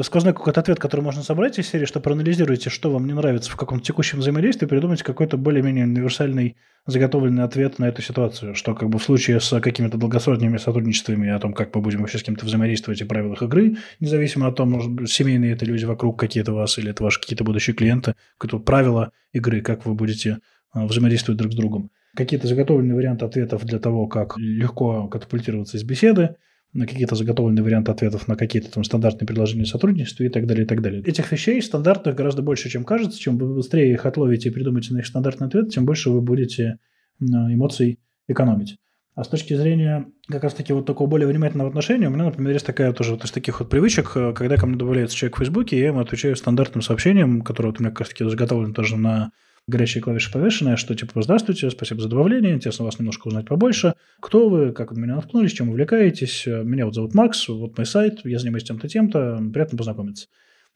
сквозной 0.02 0.34
какой-то 0.34 0.60
ответ, 0.60 0.78
который 0.78 1.00
можно 1.00 1.22
собрать 1.22 1.58
из 1.58 1.68
серии, 1.68 1.86
что 1.86 2.00
проанализируйте, 2.00 2.70
что 2.70 2.90
вам 2.90 3.06
не 3.06 3.14
нравится 3.14 3.50
в 3.50 3.56
каком-то 3.56 3.84
текущем 3.84 4.18
взаимодействии, 4.18 4.66
придумайте 4.66 5.04
какой-то 5.04 5.36
более-менее 5.36 5.84
универсальный 5.84 6.56
заготовленный 6.86 7.44
ответ 7.44 7.78
на 7.78 7.86
эту 7.88 8.02
ситуацию, 8.02 8.54
что 8.54 8.74
как 8.74 8.90
бы 8.90 8.98
в 8.98 9.02
случае 9.02 9.40
с 9.40 9.58
какими-то 9.60 9.96
долгосрочными 9.96 10.58
сотрудничествами 10.58 11.30
о 11.30 11.38
том, 11.38 11.54
как 11.54 11.74
мы 11.74 11.80
будем 11.80 12.00
вообще 12.00 12.18
с 12.18 12.22
кем-то 12.22 12.44
взаимодействовать 12.44 13.00
и 13.00 13.04
правилах 13.04 13.42
игры, 13.42 13.76
независимо 14.00 14.48
от 14.48 14.56
того, 14.56 15.06
семейные 15.06 15.52
это 15.52 15.64
люди 15.64 15.86
вокруг 15.86 16.18
какие-то 16.18 16.52
вас 16.52 16.76
или 16.78 16.90
это 16.90 17.02
ваши 17.02 17.20
какие-то 17.20 17.44
будущие 17.44 17.74
клиенты, 17.74 18.14
какие-то 18.36 18.62
правила 18.62 19.12
игры, 19.32 19.62
как 19.62 19.86
вы 19.86 19.94
будете 19.94 20.40
а, 20.72 20.86
взаимодействовать 20.86 21.38
друг 21.38 21.52
с 21.52 21.56
другом. 21.56 21.90
Какие-то 22.14 22.46
заготовленные 22.46 22.94
варианты 22.94 23.24
ответов 23.24 23.64
для 23.64 23.78
того, 23.78 24.06
как 24.06 24.36
легко 24.36 25.08
катапультироваться 25.08 25.78
из 25.78 25.84
беседы, 25.84 26.36
на 26.74 26.86
какие-то 26.86 27.14
заготовленные 27.14 27.62
варианты 27.62 27.92
ответов 27.92 28.28
на 28.28 28.36
какие-то 28.36 28.70
там 28.70 28.84
стандартные 28.84 29.26
предложения 29.26 29.64
сотрудничества 29.64 30.24
и 30.24 30.28
так 30.28 30.46
далее, 30.46 30.64
и 30.64 30.66
так 30.66 30.82
далее. 30.82 31.02
Этих 31.02 31.30
вещей 31.30 31.62
стандартных 31.62 32.16
гораздо 32.16 32.42
больше, 32.42 32.68
чем 32.68 32.84
кажется. 32.84 33.18
Чем 33.18 33.38
вы 33.38 33.54
быстрее 33.54 33.92
их 33.92 34.04
отловите 34.04 34.48
и 34.48 34.52
придумаете 34.52 34.92
на 34.92 34.98
их 34.98 35.06
стандартный 35.06 35.46
ответ, 35.46 35.70
тем 35.70 35.86
больше 35.86 36.10
вы 36.10 36.20
будете 36.20 36.78
эмоций 37.20 38.00
экономить. 38.26 38.76
А 39.14 39.22
с 39.22 39.28
точки 39.28 39.54
зрения 39.54 40.06
как 40.26 40.42
раз-таки 40.42 40.72
вот 40.72 40.86
такого 40.86 41.08
более 41.08 41.28
внимательного 41.28 41.68
отношения, 41.68 42.08
у 42.08 42.10
меня, 42.10 42.24
например, 42.24 42.52
есть 42.52 42.66
такая 42.66 42.92
тоже 42.92 43.12
вот 43.12 43.24
из 43.24 43.30
таких 43.30 43.60
вот 43.60 43.70
привычек, 43.70 44.10
э, 44.16 44.32
когда 44.32 44.56
ко 44.56 44.66
мне 44.66 44.76
добавляется 44.76 45.16
человек 45.16 45.36
в 45.36 45.38
Фейсбуке, 45.38 45.78
я 45.78 45.86
ему 45.86 46.00
отвечаю 46.00 46.34
стандартным 46.34 46.82
сообщением, 46.82 47.42
которое 47.42 47.68
вот 47.68 47.78
у 47.78 47.82
меня 47.82 47.90
как 47.90 48.00
раз-таки 48.00 48.28
заготовлено 48.28 48.74
тоже 48.74 48.96
на 48.96 49.30
горячие 49.66 50.02
клавиши 50.02 50.32
повешенные, 50.32 50.76
что 50.76 50.94
типа 50.94 51.22
«Здравствуйте, 51.22 51.70
спасибо 51.70 52.00
за 52.02 52.08
добавление, 52.08 52.54
интересно 52.54 52.84
вас 52.84 52.98
немножко 52.98 53.28
узнать 53.28 53.46
побольше. 53.46 53.94
Кто 54.20 54.48
вы, 54.48 54.72
как 54.72 54.92
вы 54.92 55.00
меня 55.00 55.16
наткнулись, 55.16 55.52
чем 55.52 55.70
увлекаетесь? 55.70 56.46
Меня 56.46 56.84
вот 56.86 56.94
зовут 56.94 57.14
Макс, 57.14 57.48
вот 57.48 57.76
мой 57.76 57.86
сайт, 57.86 58.20
я 58.24 58.38
занимаюсь 58.38 58.64
тем-то, 58.64 58.88
тем-то, 58.88 59.42
приятно 59.52 59.78
познакомиться». 59.78 60.28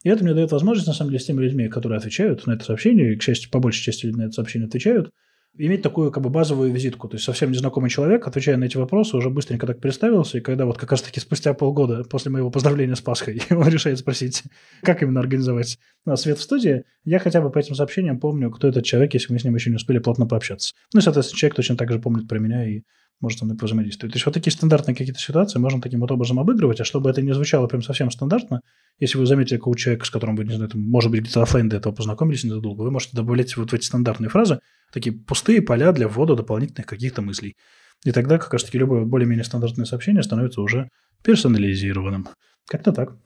И 0.05 0.09
это 0.09 0.22
мне 0.22 0.33
дает 0.33 0.53
возможность, 0.53 0.87
на 0.87 0.94
самом 0.94 1.11
деле, 1.11 1.20
с 1.20 1.27
теми 1.27 1.42
людьми, 1.42 1.68
которые 1.68 1.98
отвечают 1.98 2.46
на 2.46 2.53
это 2.53 2.64
сообщение, 2.64 3.12
и, 3.12 3.16
к 3.16 3.22
счастью, 3.22 3.51
по 3.51 3.59
большей 3.59 3.83
части 3.83 4.07
на 4.07 4.22
это 4.22 4.33
сообщение 4.33 4.66
отвечают– 4.66 5.11
иметь 5.59 5.83
такую 5.83 6.11
как 6.12 6.23
бы 6.23 6.31
базовую 6.31 6.73
визитку. 6.73 7.09
То 7.09 7.16
есть 7.16 7.25
совсем 7.25 7.51
незнакомый 7.51 7.90
человек, 7.90 8.27
отвечая 8.27 8.57
на 8.57 8.64
эти 8.64 8.77
вопросы, 8.77 9.16
уже 9.16 9.29
быстренько 9.29 9.66
так 9.66 9.81
представился, 9.81 10.38
и 10.38 10.40
когда 10.40 10.64
вот 10.64 10.79
как 10.79 10.90
раз-таки 10.90 11.21
спустя 11.21 11.53
полгода 11.53 12.05
после 12.05 12.31
моего 12.31 12.51
поздравления 12.51 12.97
с 12.97 13.01
Пасхой 13.01 13.42
он 13.51 13.68
решает 13.68 13.99
спросить, 13.99 14.44
как 14.83 15.03
именно 15.03 15.21
организовать 15.21 15.79
свет 16.14 16.38
в 16.38 16.42
студии, 16.42 16.85
я 17.05 17.18
хотя 17.18 17.40
бы 17.40 17.51
по 17.51 17.59
этим 17.59 17.75
сообщениям 17.75 18.21
помню, 18.21 18.51
кто 18.51 18.68
этот 18.68 18.85
человек, 18.85 19.14
если 19.14 19.33
мы 19.33 19.38
с 19.38 19.44
ним 19.44 19.55
еще 19.55 19.71
не 19.71 19.77
успели 19.77 19.99
плотно 19.99 20.27
пообщаться. 20.27 20.75
Ну 20.94 21.01
и, 21.01 21.03
соответственно, 21.03 21.38
человек 21.38 21.57
точно 21.57 21.77
так 21.77 21.90
же 21.90 21.99
помнит 21.99 22.29
про 22.29 22.38
меня 22.38 22.64
и 22.66 22.83
может 23.21 23.39
со 23.39 23.45
мной 23.45 23.57
повзаимодействовать. 23.57 24.13
То 24.13 24.17
есть 24.17 24.27
вот 24.27 24.35
такие 24.35 24.53
стандартные 24.53 24.95
какие-то 24.95 25.21
ситуации 25.21 25.59
можно 25.59 25.81
таким 25.81 26.01
вот 26.01 26.11
образом 26.11 26.39
обыгрывать, 26.39 26.81
а 26.81 26.85
чтобы 26.85 27.11
это 27.11 27.23
не 27.23 27.33
звучало 27.33 27.67
прям 27.67 27.83
совсем 27.83 28.11
стандартно, 28.11 28.61
если 29.01 29.19
вы 29.19 29.27
заметили 29.27 29.59
какого 29.59 29.77
человека, 29.77 30.07
с 30.07 30.11
которым 30.11 30.37
вы, 30.37 30.45
не 30.45 30.55
знаю, 30.55 30.71
там, 30.71 30.81
может 30.83 31.11
быть, 31.11 31.21
где-то 31.21 31.43
оффлайн 31.43 31.69
до 31.69 31.77
этого 31.77 31.93
познакомились 31.93 32.45
незадолго, 32.45 32.83
вы 32.83 32.91
можете 32.91 33.17
добавлять 33.17 33.57
вот 33.57 33.71
в 33.71 33.75
эти 33.75 33.85
стандартные 33.85 34.29
фразы 34.29 34.61
такие 34.93 35.15
пустые 35.15 35.63
поля 35.63 35.93
для 35.93 36.09
ввода 36.09 36.35
дополнительных 36.35 36.87
каких-то 36.87 37.23
мыслей. 37.23 37.57
И 38.05 38.13
тогда 38.13 38.39
как 38.39 38.53
раз-таки 38.53 38.79
любое 38.79 39.05
более-менее 39.05 39.45
стандартное 39.45 39.85
сообщение 39.85 40.23
становится 40.23 40.61
уже 40.61 40.89
персонализированным. 41.23 42.29
Как-то 42.69 42.93
так. 42.93 43.17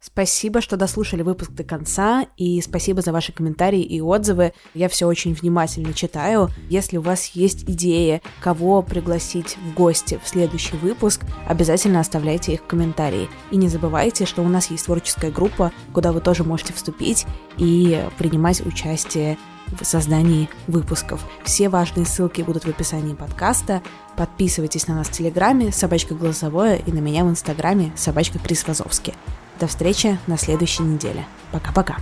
Спасибо, 0.00 0.60
что 0.60 0.76
дослушали 0.76 1.22
выпуск 1.22 1.50
до 1.50 1.64
конца, 1.64 2.26
и 2.36 2.60
спасибо 2.60 3.02
за 3.02 3.12
ваши 3.12 3.32
комментарии 3.32 3.82
и 3.82 4.00
отзывы. 4.00 4.52
Я 4.72 4.88
все 4.88 5.06
очень 5.06 5.34
внимательно 5.34 5.92
читаю. 5.92 6.50
Если 6.68 6.98
у 6.98 7.02
вас 7.02 7.26
есть 7.34 7.64
идеи, 7.64 8.22
кого 8.40 8.82
пригласить 8.82 9.56
в 9.56 9.74
гости 9.74 10.20
в 10.22 10.28
следующий 10.28 10.76
выпуск, 10.76 11.22
обязательно 11.48 11.98
оставляйте 11.98 12.54
их 12.54 12.60
в 12.60 12.66
комментарии. 12.66 13.28
И 13.50 13.56
не 13.56 13.68
забывайте, 13.68 14.24
что 14.24 14.42
у 14.42 14.48
нас 14.48 14.70
есть 14.70 14.84
творческая 14.84 15.32
группа, 15.32 15.72
куда 15.92 16.12
вы 16.12 16.20
тоже 16.20 16.44
можете 16.44 16.72
вступить 16.72 17.26
и 17.56 18.00
принимать 18.18 18.64
участие 18.64 19.36
в 19.80 19.84
создании 19.84 20.48
выпусков. 20.68 21.24
Все 21.44 21.68
важные 21.68 22.06
ссылки 22.06 22.42
будут 22.42 22.64
в 22.64 22.68
описании 22.68 23.14
подкаста. 23.14 23.82
Подписывайтесь 24.16 24.86
на 24.86 24.94
нас 24.94 25.08
в 25.08 25.12
Телеграме, 25.12 25.72
собачка 25.72 26.14
голосовое, 26.14 26.80
и 26.86 26.92
на 26.92 27.00
меня 27.00 27.24
в 27.24 27.30
Инстаграме, 27.30 27.92
собачка 27.96 28.38
Крис 28.38 28.66
Вазовский. 28.66 29.14
До 29.60 29.66
встречи 29.66 30.16
на 30.28 30.36
следующей 30.36 30.84
неделе. 30.84 31.26
Пока-пока. 31.50 31.96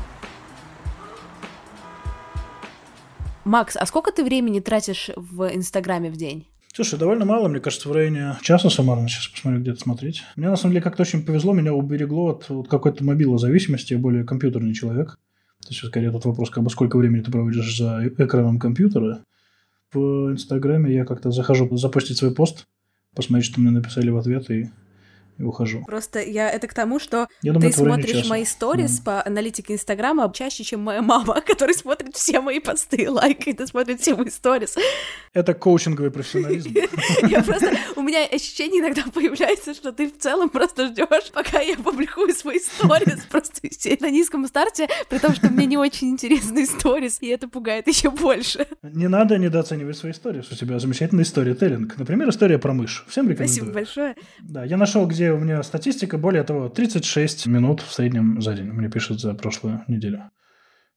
Макс, 3.47 3.77
а 3.77 3.87
сколько 3.87 4.13
ты 4.13 4.25
времени 4.25 4.61
тратишь 4.61 5.11
в 5.17 5.55
Инстаграме 5.55 6.11
в 6.11 6.17
день? 6.17 6.47
Слушай, 6.75 6.99
довольно 6.99 7.25
мало, 7.25 7.49
мне 7.49 7.61
кажется, 7.61 7.89
в 7.89 7.93
районе 7.93 8.37
часа 8.43 8.69
суммарно. 8.69 9.09
Сейчас 9.09 9.29
посмотрю, 9.29 9.61
где-то 9.61 9.81
смотреть. 9.81 10.23
Мне, 10.37 10.51
на 10.51 10.57
самом 10.57 10.73
деле, 10.73 10.83
как-то 10.83 11.03
очень 11.03 11.25
повезло, 11.25 11.55
меня 11.55 11.73
уберегло 11.73 12.33
от 12.33 12.51
вот 12.51 12.69
какой-то 12.69 13.03
мобилозависимости. 13.03 13.95
Я 13.95 13.99
более 13.99 14.25
компьютерный 14.25 14.75
человек. 14.75 15.19
То 15.63 15.69
есть, 15.71 15.83
скорее, 15.83 16.11
тот 16.11 16.27
вопрос, 16.27 16.51
как 16.51 16.63
бы, 16.63 16.69
сколько 16.69 16.99
времени 16.99 17.23
ты 17.23 17.31
проводишь 17.31 17.79
за 17.79 18.07
экраном 18.07 18.59
компьютера. 18.59 19.25
В 19.95 20.33
Инстаграме 20.33 20.93
я 20.93 21.07
как-то 21.07 21.31
захожу 21.31 21.75
запустить 21.79 22.19
свой 22.19 22.35
пост, 22.35 22.67
посмотреть, 23.15 23.51
что 23.51 23.61
мне 23.61 23.71
написали 23.71 24.11
в 24.11 24.19
ответ, 24.19 24.51
и 24.51 24.69
и 25.39 25.43
ухожу. 25.43 25.85
Просто 25.85 26.21
я 26.21 26.51
это 26.51 26.67
к 26.67 26.75
тому, 26.75 26.99
что 26.99 27.29
я 27.43 27.53
думаю, 27.53 27.71
ты 27.71 27.77
смотришь 27.77 28.29
мои 28.29 28.45
сторис 28.45 29.01
mm. 29.01 29.05
по 29.05 29.27
аналитике 29.27 29.75
Инстаграма 29.75 30.31
чаще, 30.33 30.65
чем 30.65 30.81
моя 30.81 31.03
мама, 31.03 31.41
которая 31.47 31.77
смотрит 31.77 32.15
все 32.17 32.41
мои 32.41 32.61
посты, 32.61 33.11
лайкает 33.11 33.61
и 33.61 33.67
смотрит 33.67 34.01
все 34.01 34.15
мои 34.15 34.31
сторис. 34.31 34.77
Это 35.33 35.55
коучинговый 35.55 36.11
профессионализм. 36.11 36.75
Я 37.29 37.43
просто... 37.43 37.77
У 37.97 38.03
меня 38.03 38.25
ощущение 38.25 38.81
иногда 38.81 39.03
появляется, 39.13 39.75
что 39.75 39.93
ты 39.93 40.11
в 40.11 40.19
целом 40.19 40.49
просто 40.49 40.89
ждешь, 40.89 41.31
пока 41.33 41.61
я 41.61 41.77
публикую 41.77 42.35
свои 42.35 42.59
сторис, 42.59 43.21
просто 43.31 43.61
на 44.01 44.11
низком 44.11 44.47
старте, 44.47 44.89
при 45.09 45.19
том, 45.19 45.35
что 45.35 45.49
мне 45.49 45.67
не 45.67 45.77
очень 45.77 46.11
интересны 46.11 46.67
сторис, 46.67 47.19
и 47.21 47.29
это 47.29 47.49
пугает 47.49 47.87
еще 47.87 48.11
больше. 48.11 48.67
Не 48.83 49.09
надо 49.09 49.39
недооценивать 49.39 49.97
свои 49.97 50.13
сторис. 50.13 50.51
У 50.51 50.55
тебя 50.55 50.79
замечательный 50.79 51.25
сторителлинг. 51.25 51.99
Например, 51.99 52.29
история 52.29 52.59
про 52.59 52.73
мышь. 52.73 53.05
Всем 53.09 53.29
рекомендую. 53.29 53.49
Спасибо 53.49 53.73
большое. 53.73 54.17
Да, 54.41 54.65
я 54.65 54.77
нашел, 54.77 55.07
где 55.07 55.26
у 55.33 55.39
меня 55.39 55.63
статистика, 55.63 56.19
более 56.19 56.43
того, 56.43 56.69
36 56.69 57.47
минут 57.47 57.81
в 57.81 57.93
среднем 57.93 58.41
за 58.41 58.55
день 58.55 58.67
мне 58.67 58.89
пишут 58.89 59.21
за 59.21 59.35
прошлую 59.35 59.85
неделю. 59.89 60.31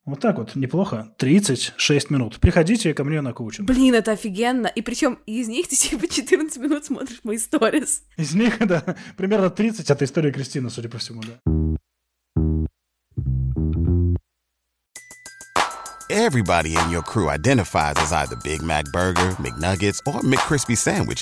Вот 0.06 0.22
так 0.22 0.38
вот, 0.38 0.56
неплохо. 0.56 1.14
36 1.18 2.10
минут. 2.10 2.40
Приходите 2.40 2.94
ко 2.94 3.04
мне 3.04 3.22
на 3.22 3.32
коучинг. 3.34 3.68
Блин, 3.68 3.94
это 3.94 4.14
офигенно. 4.14 4.68
И 4.68 4.82
причем 4.82 5.20
из 5.28 5.48
них 5.48 5.68
ты 5.68 5.76
типа 5.76 6.08
14 6.08 6.58
минут 6.58 6.86
смотришь 6.86 7.20
мои 7.24 7.38
сторис. 7.38 8.04
Из 8.18 8.34
них, 8.34 8.58
да, 8.68 8.96
примерно 9.18 9.50
30 9.50 9.90
это 9.90 10.06
история 10.06 10.32
Кристины, 10.32 10.70
судя 10.70 10.90
по 10.90 10.98
всему, 10.98 11.22
да. 11.22 11.40
Everybody 16.10 16.74
in 16.74 16.90
your 16.90 17.04
crew 17.04 17.30
identifies 17.30 17.96
as 17.98 18.12
either 18.12 18.36
Big 18.44 18.64
Mac 18.64 18.86
Burger, 18.92 19.36
McNuggets, 19.38 20.00
or 20.08 20.22
McCrispy 20.22 20.76
Sandwich. 20.76 21.22